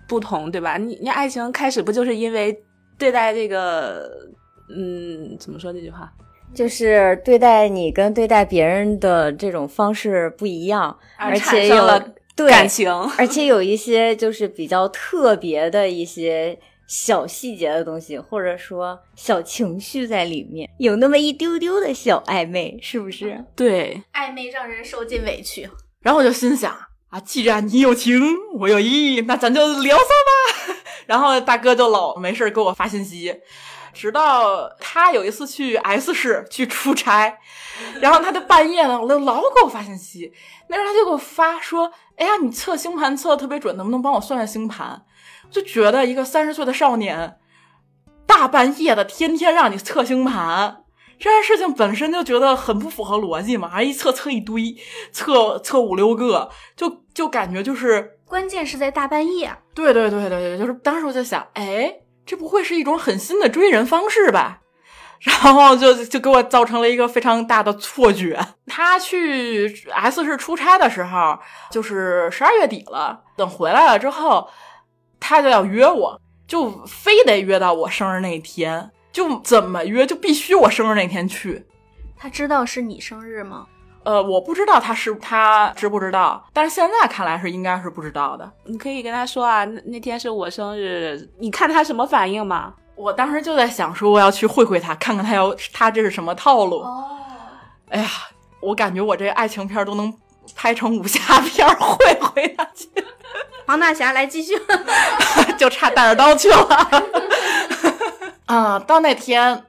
[0.09, 0.75] 不同，对吧？
[0.75, 2.53] 你你爱情开始不就是因为
[2.97, 4.11] 对待这个，
[4.75, 6.11] 嗯，怎么说这句话？
[6.53, 11.87] 就是对待你跟对待别人的这种方式不一样，而且有
[12.49, 16.59] 感情，而且有一些就是比较特别的一些。
[16.91, 23.45] 小细节的东西，或者说小情绪在里面，有那么一丢丢的小暧昧，是不是？
[23.55, 25.69] 对，暧昧让人受尽委屈。
[26.01, 26.69] 然后我就心想
[27.07, 28.21] 啊，既然你有情，
[28.59, 30.75] 我有意，那咱就聊骚吧。
[31.07, 33.33] 然后大哥就老没事给我发信息，
[33.93, 37.37] 直到他有一次去 S 市去出差，
[38.01, 40.29] 然后他就半夜呢，我就老给我发信息。
[40.67, 45.01] 那时候他就给我发说：“哎呀，你测星盘测的特别准，能不能帮我算算星盘？”
[45.51, 47.37] 就觉得一个三十岁的少年，
[48.25, 50.83] 大半夜的天天让你测星盘，
[51.19, 53.67] 这件事情本身就觉得很不符合逻辑嘛。
[53.67, 54.75] 还一测测一堆，
[55.11, 59.53] 测测五六个，就就感觉就是，关键是在大半夜。
[59.75, 61.93] 对对对对对，就是当时我就想，哎，
[62.25, 64.59] 这不会是一种很新的追人方式吧？
[65.21, 68.39] 然后就就给我造成了一个非常大的错觉。
[68.65, 71.37] 他去 S 市出差的时候，
[71.69, 74.49] 就是十二月底了，等回来了之后。
[75.21, 81.65] 他就要约我，就非得约到我生日那天，就怎么约就必须我生日那天去。
[82.17, 83.65] 他知道是你生日吗？
[84.03, 88.51] 呃，我不知道他是他知不知道，但是现在看来是应该是不知道的。
[88.65, 92.73] 你可以跟他说啊，那那天是我生日，你看他什么反应嘛？
[92.95, 96.79] 我当时就在想说，我要去会会他，看看他要他这是什么套路。
[96.79, 97.09] 哦，
[97.89, 98.07] 哎呀，
[98.59, 100.11] 我感觉我这爱情片都能
[100.55, 102.89] 拍成武侠片，会回他去。
[103.65, 104.59] 黄大侠来继续，
[105.57, 106.67] 就差带着刀去了。
[108.47, 109.65] 啊，到那天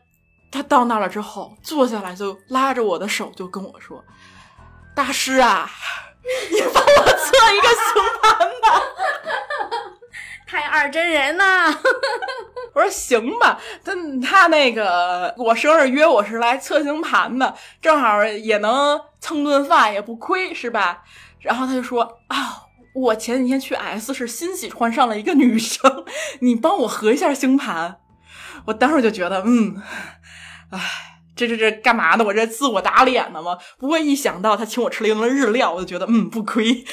[0.51, 4.05] 他到那了之后，坐下来就拉着我的手就跟我说
[4.95, 5.71] ：“大师啊，
[6.51, 8.83] 你帮我做一个星盘吧。”
[10.53, 11.75] 太二真人呐！
[12.75, 21.05] 我说行吧，他他那个我生日约我是来测星盘的，正好也能蹭顿饭，也不亏是吧？
[21.41, 22.65] 然后他就说啊。
[22.95, 26.05] 我前几天去 S 是欣喜欢上了一个女生，
[26.41, 28.01] 你帮我合一下星盘。
[28.67, 29.81] 我当时就觉得，嗯，
[30.71, 30.79] 哎，
[31.35, 32.25] 这这这干嘛呢？
[32.27, 33.57] 我这自我打脸呢吗？
[33.79, 36.85] 不过一想到他请我吃了一顿日料，我就觉得，嗯，不亏。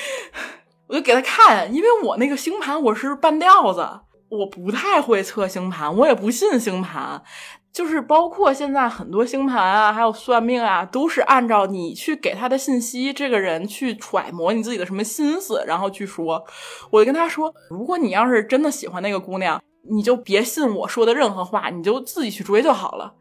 [0.89, 3.87] 我就给他看，因为我那个星盘我是半吊子，
[4.29, 7.23] 我不太会测星盘，我也不信星盘。
[7.71, 16.43] 就是包括现在很多星盘啊，还有算命啊，都是按照你去给他的信息，这个人去揣摩你自己的什么心思，然后去说。
[16.89, 23.13] 我就跟他说，如果你要是真的喜欢那个姑娘，你就别信我说的任何话，你就自己去追就好了。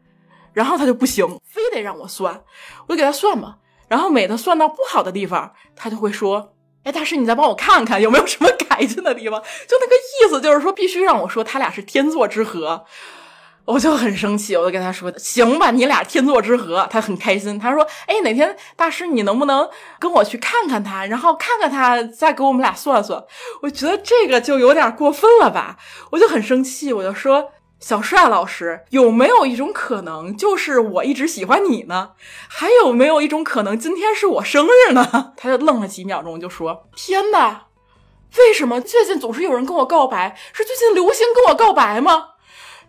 [0.51, 2.41] 然后他就不行，非得让我算，
[2.87, 3.57] 我就给他算吧。
[3.87, 12.85] 然后每次算到不好的地方，他就会说：“哎，大师，你再帮我看看有没有什么改进的地方。”就那个意思，就是说必须让我说他俩是天作之合。
[13.65, 23.23] 我就很生气，我就跟他说：“行吧，你俩天作之合。”他很开心，他说：“哎，哪天大师你能不能跟我去看看他，然后看看他，再给我们俩算算？”
[23.61, 25.77] 我觉得这个就有点过分了吧，
[26.11, 27.51] 我就很生气，我就说。
[27.79, 32.11] 小帅老师，有没有一种可能，就是我一直喜欢你呢？
[32.49, 35.33] 还有没有一种可能，今天是我生日呢？
[35.37, 37.67] 他就愣了几秒钟，就说：“天哪，
[38.37, 40.37] 为什么最近总是有人跟我告白？
[40.51, 42.31] 是最近流行跟我告白吗？”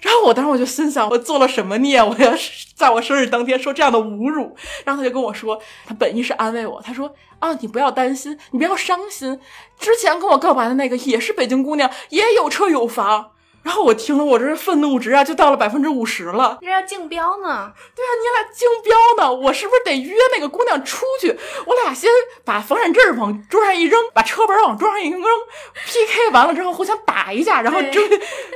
[0.00, 2.02] 然后我当时我就心想，我做了什么孽？
[2.02, 2.32] 我要
[2.74, 4.56] 在我生日当天说这样的侮辱？
[4.84, 9.38] 然后他就跟我说，他本意是安慰我，他说：“啊，你不要担心，你不要伤心，
[9.78, 13.30] 之前跟我告白的那个也是北京姑娘，也有车有房。”
[13.62, 16.58] 然后我听了，我这愤怒值啊就到了百分之五十了。
[16.62, 17.72] 这要竞标呢？
[17.94, 19.32] 对啊，你俩竞标呢？
[19.32, 21.38] 我是不是得约那个姑娘出去？
[21.66, 22.10] 我俩先
[22.44, 25.22] 把房产证往桌上一扔，把车本往桌上一扔
[25.86, 28.02] ，PK 完了之后互相打一架，然后争，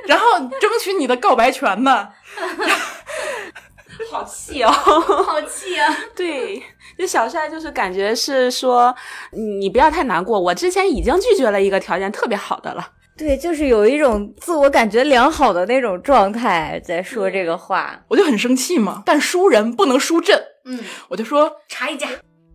[0.06, 2.08] 然后争取你的告白权呢？
[4.10, 5.96] 好气哦， 好气啊！
[6.16, 6.60] 对，
[6.98, 8.94] 这小帅就是感觉是说，
[9.30, 12.90] 你不要太难过，我之前已经拒绝了一个条件特别好的了。
[13.16, 19.04] 对，就是有一种自我感觉良好的那种状态在说这个话，我就很生气嘛。
[19.06, 22.08] 但输人不能输阵，嗯，我就说查一架，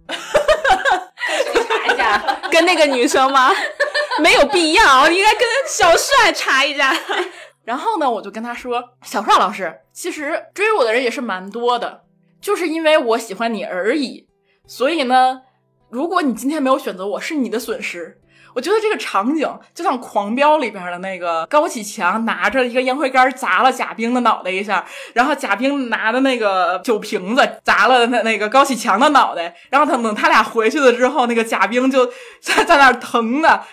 [0.07, 3.51] 查一架，跟那个女生吗？
[4.21, 6.93] 没有必要，应该跟小帅查一架。
[7.63, 12.01] 然后呢，我就跟他说，小帅老师，其实追我的人也是蛮多的，
[12.41, 14.27] 就是因为我喜欢你而已。
[14.67, 15.41] 所以呢，
[15.89, 18.19] 如果你今天没有选择我，是你的损失。
[18.53, 32.05] 我觉得这个场景就像《狂飙》里边的那个高启强拿着一个烟灰缸砸了贾冰的脑袋一下，然后贾冰拿的那个酒瓶子砸了那那个高启强的脑袋，然后他等他俩回去了之后，那个贾冰就
[32.41, 33.63] 在在那疼的，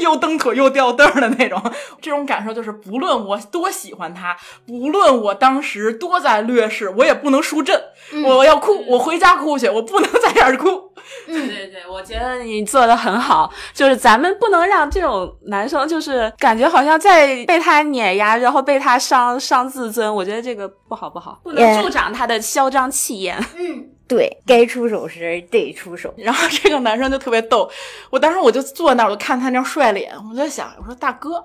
[0.00, 1.62] 又蹬腿又掉凳的那种。
[2.00, 7.80] 这种感受就是，不论我多喜欢他，不论我当时多在劣势，我也不能输阵。
[8.26, 10.93] 我要哭，我回家哭去，我不能在这儿哭。
[11.26, 20.12] 对对对，我觉得你做的很好，就是咱们不能让这种男生，就是感觉好像在被他碾压，然后被他伤伤自尊。
[20.14, 23.38] 我觉得这个不好不好，不能助长他的嚣张气焰。
[23.56, 26.12] 嗯，对该出手时得出手。
[26.16, 27.70] 然后这个男生就特别逗，
[28.10, 31.44] 我当时我就坐那儿，我就看他那张帅脸，我在想，我说大哥，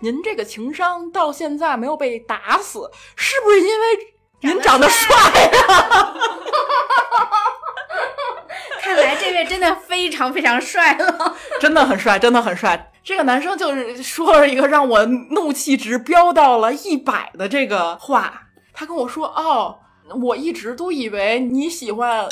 [0.00, 3.86] 您这个情商到现在没有被打死，是不是因为
[4.40, 6.14] 您长得帅呀？
[8.80, 12.90] 看来这位真的非常非常帅了， 真的很帅，真的很帅。
[13.02, 19.78] 这个男生就是说了一个让我怒气值飙到了一百的这个话，他跟我说：“哦，
[20.22, 22.26] 我一直都以为你喜欢，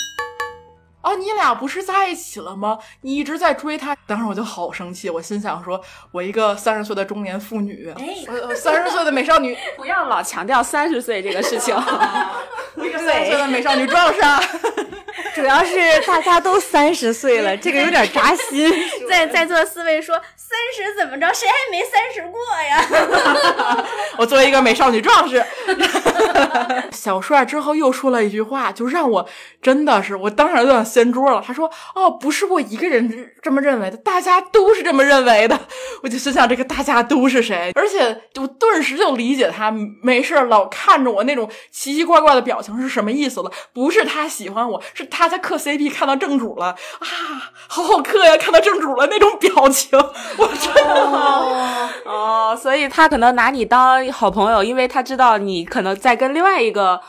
[1.03, 2.79] 哦，你俩不是在一起了吗？
[3.03, 5.79] 你一直在追他。”当时我就好生气，我心想说
[6.11, 7.92] ：“我一个三十岁的中年妇女，
[8.29, 11.75] 呃，三十岁的美少女， 不要老强调三十岁这个事情，
[12.85, 14.42] 一个三十岁的美少女撞上。
[15.35, 18.70] ”主要是大家都三十岁了，这个有点扎心。
[19.08, 21.32] 在在座四位说三十怎么着？
[21.35, 23.85] 谁还没三十过呀？
[24.16, 25.44] 我作为一个美少女壮士，
[26.90, 29.28] 小帅之后又说了一句话，就让我
[29.61, 31.42] 真的是我当时就想掀桌了。
[31.46, 35.58] 他说：“哦，不是我一个人这么认为的，大家都是这么认为的。”
[36.02, 37.72] 我就心想，这个大家都是谁？
[37.74, 43.51] 而且我顿时就理解他没事老看着我那种奇奇怪怪的表情是什么意思了。
[43.72, 45.33] 不是他喜欢我，是他。
[45.33, 46.77] 在磕 CP 看到正主了啊，
[47.66, 48.37] 好好磕呀！
[48.37, 49.98] 看到正主了那种表情，
[50.37, 57.01] 我真的哦，所以他可能拿你当好朋友，因为他知道你可能在跟另外一个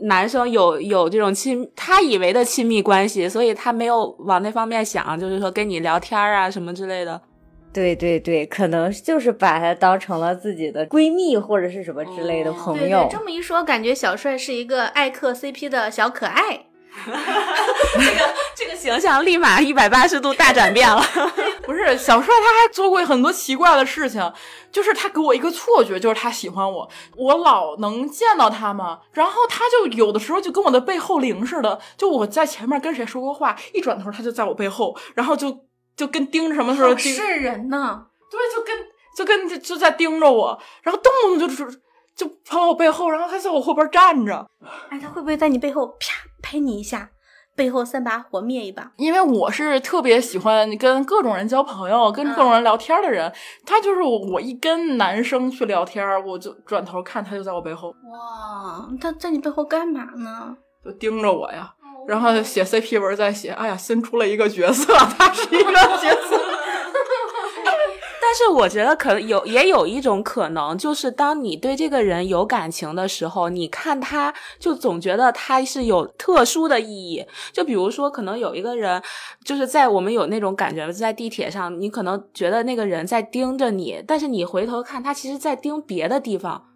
[0.00, 7.22] 男生有有这种亲，他以为的亲密关系，所以他没有往那方面想，就是说跟你聊天啊什么之类的。
[7.72, 13.08] 对对对，可能就是把她当成了自己的闺蜜或者是什么之类的朋友。
[13.10, 16.64] 这么一说，感觉小帅是一个爱磕 CP 的小可爱。
[17.04, 21.00] 这个这个形象立马一百八十度大转变了。
[21.62, 24.32] 不是小帅，他还做过很多奇怪的事情，
[24.72, 26.88] 就是他给我一个错觉，就是他喜欢我。
[27.16, 35.66] 我老能见到他嘛，然后他就有的时候就跟我的背后灵似的，就我在前面跟谁说过话，一转头他就在我背后，然后就
[35.98, 38.06] 就跟盯着什么时候是人呢？
[38.30, 38.78] 对，就跟
[39.14, 41.82] 就跟就在盯着我，然后动不动就是。
[42.18, 44.44] 就跑我背后，然后还在我后边站着。
[44.88, 47.08] 哎，他会不会在你背后啪拍你一下，
[47.54, 48.90] 背后三把火灭一把？
[48.96, 53.32] 因为我是特别喜欢跟各种人交朋友、跟各种人聊天的人。
[53.64, 60.56] 他就是我，我一跟男生去聊天，我就转头看他就在我背后，哇，他在你背后干嘛呢？
[60.84, 61.72] 就盯着我呀。
[62.08, 66.40] 然后写 CP 文再写，哎呀，新出了一个角色， 他是一个角色。
[68.20, 77.26] 但是我觉得可能有也有一种可能，就是当你对这个人有感情的时候，你看他就总觉得他是有特殊的意义。
[77.52, 79.02] 就比如说，可能有一个人，
[79.44, 86.67] 就是在我们有那种感觉，在地铁上，你可能觉得那个人在盯着你，但是你回头看，他其实在盯别的地方。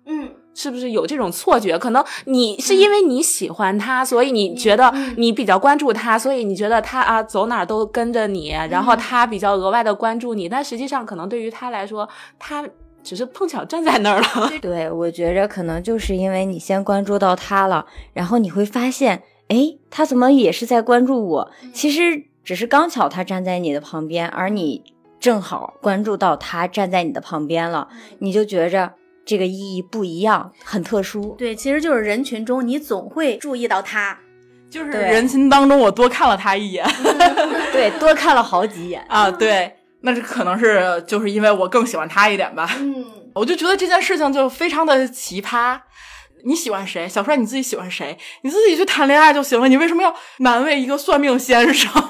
[0.52, 1.78] 嗯，是不是有这种错觉？
[1.78, 10.48] 可能你是因为你喜欢他，所以你觉得你比较关注他，所以你觉得他啊走哪儿都跟着你，然后他比较额外的关注你。
[10.48, 12.64] 但实际上，可能对于他来说，他
[13.02, 14.52] 只是碰巧站在那儿了。
[14.60, 21.50] 对，我觉着可能就是因为你先关注到他了，然后你会发现，哎，他怎么也是在关注我？
[21.72, 24.84] 其实只是刚巧他站在你的旁边，而你
[25.18, 27.88] 正好关注到他站在你的旁边了，
[28.18, 28.92] 你就觉着。
[29.24, 31.34] 这个意义不一样，很特殊。
[31.38, 34.18] 对，其实就是人群中你总会注意到他，
[34.70, 36.84] 就是人群当中我多看了他一眼，
[37.72, 39.30] 对，多看了好几眼啊。
[39.30, 42.68] 对，那这可能是就是因为我更喜欢他一点吧。
[42.80, 43.04] 嗯，
[43.34, 45.80] 我就觉得这件事情就非常的奇葩。
[46.44, 49.68] 你喜欢谁，小帅你自己喜欢谁，你自己去谈恋爱就行了。
[49.68, 51.88] 你为什么要难为一个算命先生？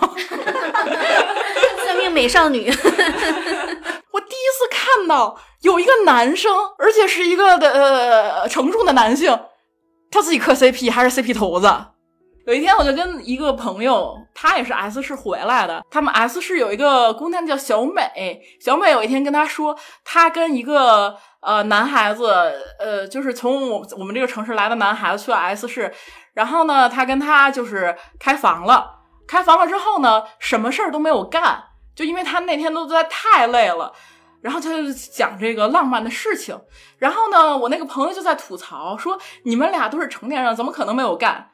[1.93, 2.71] 算命美少女。
[4.13, 9.39] 我第一次看到有一个男生，而且是一个的呃成熟的男性，
[10.11, 11.71] 他自己磕 CP 还是 CP 头子。
[12.47, 22.27] 有一天我就跟一个朋友，他也是 S 市回来的，他们 S 市有一个姑娘叫小美，小美有一天跟他说，她跟一个呃男孩子，
[22.81, 25.93] 呃就是从我我们这个城市来的男孩子去了 S 市，
[26.33, 28.91] 然后呢，他跟他就是开房了，
[29.29, 31.63] 开房了之后呢，什么事儿都没有干。
[31.95, 33.93] 就因为他那天都在太累了，
[34.41, 36.59] 然后他就讲这个浪漫的事情。
[36.99, 41.51] 然后呢，我那个朋友就在吐槽说：“你们俩都是成年人，怎么可能没有干？”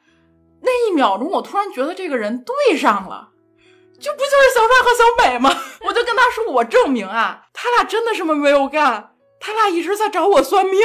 [0.61, 3.29] 那一秒钟，我突然觉得这个人对上了，
[3.99, 5.49] 这不就是小帅和小美吗？
[5.87, 10.79] 我就跟他说：“我证明啊，他俩真的什么没有干，他俩一直在找我算命。”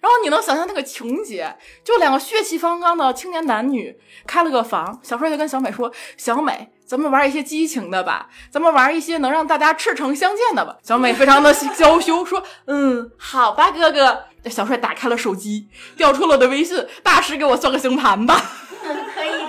[0.00, 10.78] 然后你能想象那个情节，就两个血气方刚的青年男女开了个房，小帅就跟小美说：“小美。”咱们玩一些激情的吧，咱们玩一些能让大家赤诚相见的吧。
[10.82, 15.68] 小美非常的 娇羞，说：“嗯，好吧，哥哥。”小帅打开了手机，
[15.98, 18.40] 调出了我的微信，大师给我算个星盘吧。
[19.14, 19.44] 可以，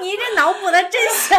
[0.00, 1.36] 你这脑补的真行。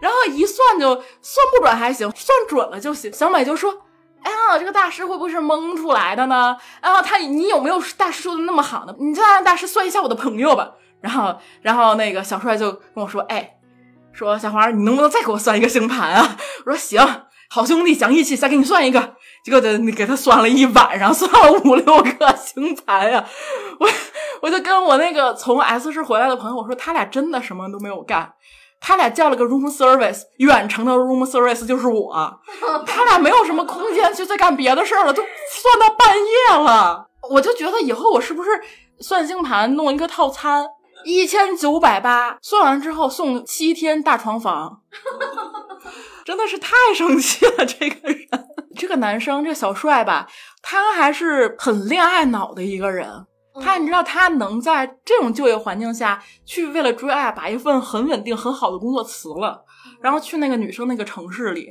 [0.00, 3.12] 然后一算就算不准还行，算准了就行。
[3.12, 3.82] 小美就说
[4.24, 6.56] ：“哎呀，这个大师会不会是蒙出来的呢？
[6.80, 8.94] 啊，他你有没有大师说的那么好呢？
[8.98, 13.50] 你再让大师算一下我的朋友吧。”然后，然后那个小帅就跟我说：“哎。”
[14.14, 16.36] 说小花，你能不能再给我算一个星盘啊？
[16.64, 17.04] 我说行，
[17.50, 19.16] 好兄弟讲义气，再给你算一个。
[19.44, 23.24] 结果你给他算了一晚上，算了五六个星盘呀。
[23.80, 23.88] 我
[24.40, 28.32] 我就跟我那个从 S 市回来的朋友我说，他俩真的什么都没有干，
[28.86, 32.40] 他俩叫了个 room service，远程的 room service 就是我，
[32.86, 37.06] 他俩没有什么空间去再干别的事儿了，都算到半夜了。
[37.30, 38.50] 我就觉得以后我是不是
[39.00, 40.66] 算星盘弄一个套餐？
[41.06, 44.82] 一千九百八，算完之后送七天大床房，
[46.26, 47.64] 真的是太生气了。
[47.64, 48.28] 这个人，
[48.76, 50.28] 这个男生，这个小帅吧，
[50.62, 53.08] 他还是很恋爱脑的一个人。
[53.60, 59.64] 他，你知道，他能在这种就业环境下去为了追爱，把一份很稳定、很好的工作辞了，
[60.00, 61.68] 然后去那个女生那个城市里，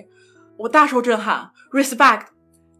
[0.57, 2.27] 我大受震撼，respect。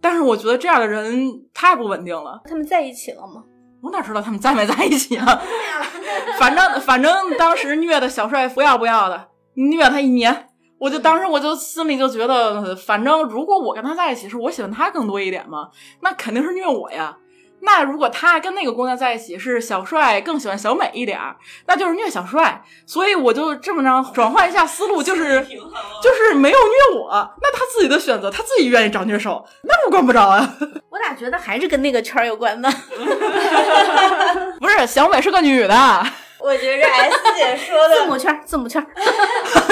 [0.01, 2.41] 但是我觉得这样的人太不稳定了。
[2.45, 3.43] 他们在一起了吗？
[3.82, 5.26] 我哪知道他们在没在一起啊？
[6.39, 10.47] 反正反正当时虐的小帅不要不要的，虐他一年，
[10.80, 15.70] 我就当时我就心里就觉得，反正如果我跟他在一起，是我喜欢他更多一点嘛，
[16.01, 17.18] 那肯定是虐我呀。
[17.66, 21.36] 那如果他跟那个姑娘在一起，是小帅更喜欢小美一点儿，
[21.66, 22.61] 那就是虐小帅。
[22.86, 25.41] 所以我就这么着转换一下思路，就是
[26.01, 27.09] 就是没有虐我，
[27.41, 30.55] 那他自己的选择，他自己愿意找虐手，那我管不着啊。
[30.91, 32.70] 我咋觉得还是跟那个圈儿有关呢？
[34.59, 36.05] 不是，小美是个女的。
[36.39, 38.86] 我觉着 S 姐说的 字母圈，字母圈，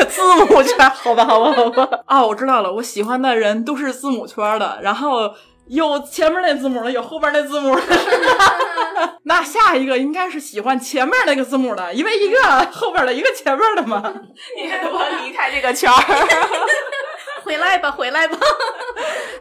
[0.10, 2.00] 字母圈，好吧，好吧，好吧。
[2.06, 5.34] 啊，我知道了，我喜欢的人都是字母圈的，然后。
[5.68, 7.82] 有前面那字母的，有后边那字母的，
[9.24, 12.42] 那下一个应该是喜欢前面那个字母的，因为一个
[12.72, 14.02] 后边的，一个前面的嘛。
[14.58, 16.28] 你我离开这个圈儿，
[17.44, 18.38] 回来吧，回来吧。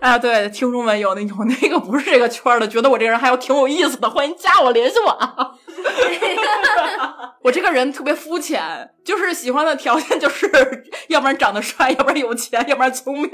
[0.00, 5.50] 啊，对，听众们有那有那个不是这个圈儿的，觉得我这个人还有挺有意思的，欢迎加我联系我啊。
[7.42, 10.48] 我这个人特别肤浅，就是喜欢的条件就是
[11.08, 13.30] 要不然长得帅，要不然有钱，要不然聪明。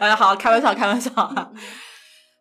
[0.00, 1.50] 哎，好，开玩笑，开玩笑啊。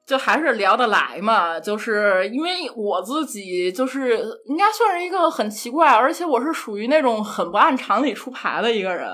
[0.04, 9.08] 就还是聊得来嘛，就是因为我自己就是应该算是一个很奇怪，而且我是属于那种很不按常理出牌的一个人，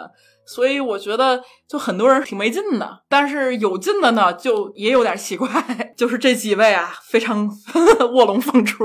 [0.48, 3.04] 所以我觉得就很多人挺没劲的。
[3.08, 5.48] 但是有劲的呢，就也有点奇怪，
[5.96, 7.48] 就是这几位啊，非常
[8.16, 8.84] 卧龙凤雏。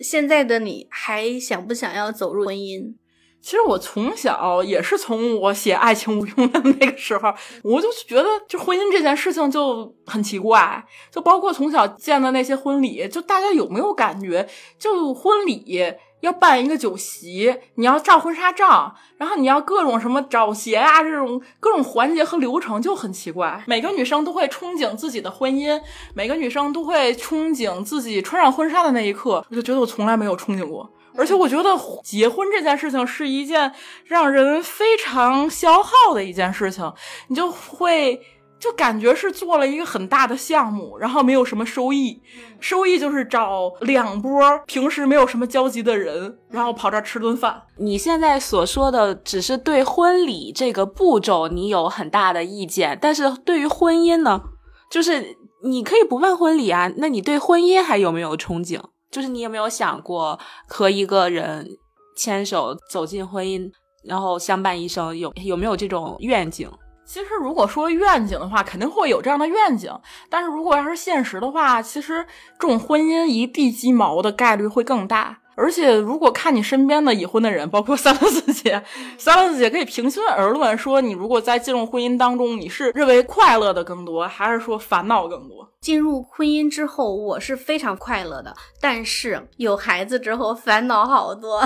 [0.00, 2.94] 现在的你还想不想要走入婚姻？
[3.42, 7.34] 其实我从小也是从我写《爱情无用论》那个时候，
[7.64, 15.82] 我就觉得就婚姻这件事情就很奇怪，就包括从小见的那些婚礼，就大家有没有感觉，就婚礼
[16.20, 23.60] 要办一个酒席，你要照婚纱照，然后你要各种什么找鞋啊，这种各种环节和流程就很奇怪。
[23.66, 25.82] 每个女生都会憧憬自己的婚姻，
[26.14, 30.88] 每个女生都会憧憬自己穿上婚纱的那一刻，我就觉得我从来没有憧憬过。
[31.16, 31.70] 而且我觉得
[32.02, 33.72] 结婚这件事情是一件
[34.04, 36.92] 让人非常消耗的一件事情，
[37.28, 38.20] 你就会
[38.58, 42.22] 就感觉是做了一个很大的项目，然后没有什么收益，
[42.60, 47.60] 收益就是找两波平时没有什么交集的人，然后跑这儿吃顿饭。
[47.76, 54.40] 你现在所说的只是对婚礼这个步骤你有很大的意见，但是对于婚姻呢，
[54.88, 58.80] 就是你可以不办婚礼啊，那你对婚姻还有没有憧憬？
[59.12, 60.36] 就是你有没有想过
[60.66, 61.78] 和一个人
[62.16, 63.70] 牵手走进婚姻，
[64.02, 65.16] 然后相伴一生？
[65.16, 66.68] 有有没有这种愿景？
[67.04, 69.92] 其实如果说愿景的话，肯定会有这样的愿景。
[70.30, 72.26] 但是如果要是现实的话，其实
[72.58, 75.41] 这种婚姻一地鸡毛的概率会更大。
[75.54, 78.82] 而且，如果看你身边的已婚的人，包括三乐子姐，
[79.18, 85.68] 三乐子姐可以平心而论说，你如果在进入婚姻当中，你是认为快乐的更多，还是说烦恼更多？
[85.80, 91.62] 进入婚姻之后，我是非常快乐的，但是有孩子之后烦恼好多。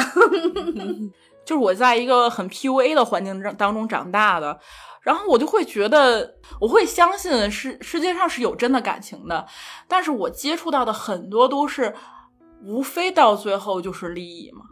[1.46, 4.58] 就是我在一个很 PUA 的环境当中长大的，
[5.02, 9.46] 然后我就会觉得，我会相信世世界上是有真的感情的，
[9.86, 11.94] 但是我接触到的很多都是。
[12.66, 14.62] 无非到最后就是利益嘛，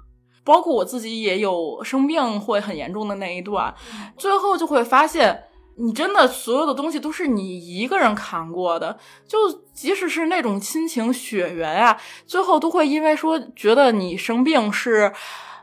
[0.43, 3.73] 包括我自己也有生病会很严重的那一段，
[4.19, 5.45] 最后就会发现，
[5.77, 9.39] 你真的所有的东西都是你一个人扛过的，就
[9.73, 15.13] 即使是那种亲情血缘啊，最后都会因为说觉得你生病是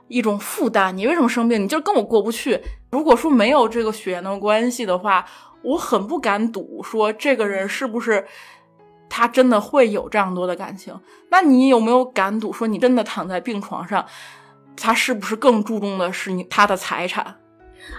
[0.07, 1.61] 一种负担，你为什么生病？
[1.61, 2.61] 你就跟我过不去。
[2.91, 5.25] 如果说没有这个血缘的关系的话，
[5.63, 8.25] 我很不敢赌说这个人是不是。
[9.13, 10.97] 他真的会有这样多的感情？
[11.29, 14.05] 那你有没有敢赌说，你真的躺在病床上，
[14.77, 17.35] 他是不是更注重的是你他的财产？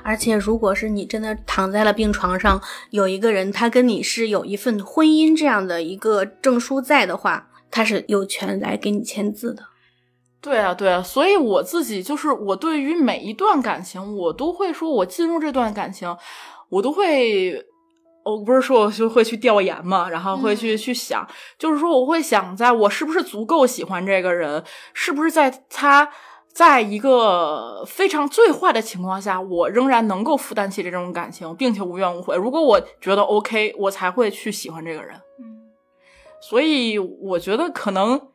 [0.03, 2.59] 而且，如果是你真的躺在了病床上，
[2.89, 9.65] 有一个人他跟你是有一份婚姻这样的一个证书在的话，他是有权来给你签字的。
[10.41, 16.17] 对啊，对啊，所以我自己就是我对于每一段感情，我都会说，我进入这段感情，
[16.71, 17.67] 我都会。
[18.25, 21.27] 我不是说我就会去调研嘛，然后会去去想，
[21.59, 24.63] 就是说我会想，在我是不是足够喜欢这个人，
[24.95, 26.09] 是不是在他
[26.53, 32.37] 在一个非常最坏的情况下，我仍然能够负担起这种感情，并且无怨无悔。
[32.37, 35.17] 如果我觉得 OK，我才会去喜欢这个人。
[35.41, 35.73] 嗯，
[36.41, 38.29] 所以我觉得可能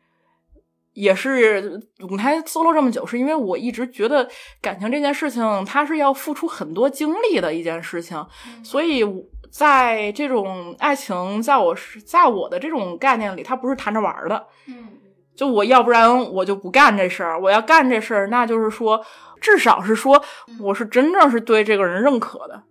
[0.92, 1.80] 也是
[2.10, 4.28] 舞台 solo 这么久，是因为我一直觉得
[4.60, 8.26] 感情这件事情，它是要付出很多精力的一件事情，
[8.62, 9.02] 所以。
[9.50, 14.46] 在这种爱情，在我是在我的这种概念里，它不是谈着玩的。
[14.66, 14.88] 嗯，
[15.34, 19.04] 就我要不然我就不干这事儿，我要干这事儿，那就是说，
[19.40, 20.22] 至少是说
[20.60, 22.62] 我是真正是对这个人认可的。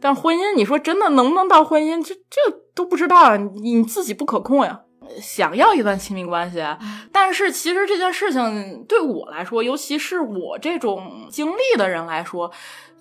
[0.00, 4.80] 但婚姻，你说真的能不能到婚姻，这这都不知道啊，你自己不可控呀。
[5.20, 6.64] 想要一段亲密关系，
[7.12, 12.50] 但是其实这件事情对我来说，尤其是我这种经历的人来说，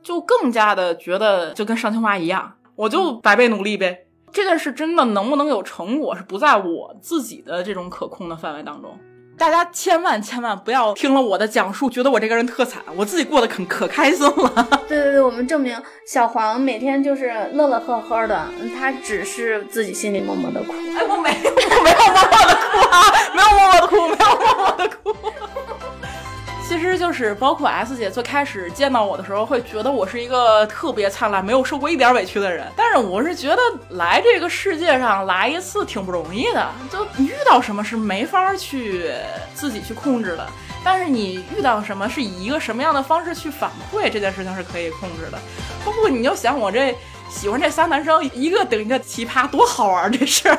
[0.01, 2.53] 就更加的觉得就跟上清华一样。
[2.75, 8.97] 我就百倍努力呗，这件事真的能不能有成果，是不在我自己的这种可控的范围当中。
[9.35, 14.67] 大家千万千万不要听了我的讲述，觉得我这个人特惨，我自己过得可可开心了。
[14.87, 15.75] 对对对，我们证明
[16.07, 18.45] 小黄每天就是乐乐呵呵的，
[18.77, 20.71] 他只是自己心里默默的哭。
[20.71, 25.15] 哎，我没有，我没有默默的哭啊，没有默默的哭，没有默默的哭。
[26.73, 32.65] 其实就是包括 S 姐最开始见到我的时候，会觉得我是一个特别灿烂、没有受过一点委屈的人。
[32.75, 39.11] 但是我是觉得来这个世界上来一次挺不容易的，就遇到什么是没法去
[39.53, 40.49] 自己去控制的。
[40.83, 45.37] 但是你遇到什么是以一个什么样的方式去反馈这件事情是可以控制的。
[45.85, 46.97] 包括你就想我这
[47.29, 50.57] 喜欢这仨男生一个顶一个奇葩，多好玩这事儿。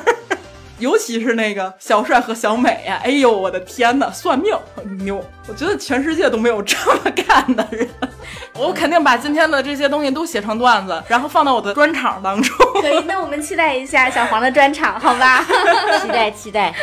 [0.85, 5.25] 尤其是那个小帅和小美呀、哎呦我的天呐，算命很牛！
[5.49, 7.89] 我觉得全世界都没有这么干的人。
[8.53, 12.55] 我肯定把今天的这些东西都写成段子，然后放到我的专场当中。
[12.83, 15.43] 可以，那我们期待一下小黄的专场，好吧？
[16.03, 16.75] 期待期待，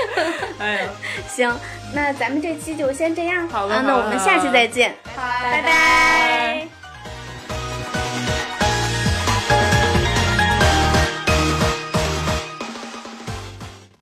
[0.57, 0.89] 哎呀，
[1.29, 1.55] 行，
[1.93, 3.47] 那咱们这期就先这样。
[3.49, 6.80] 好了啊，那我们下期再见，拜拜。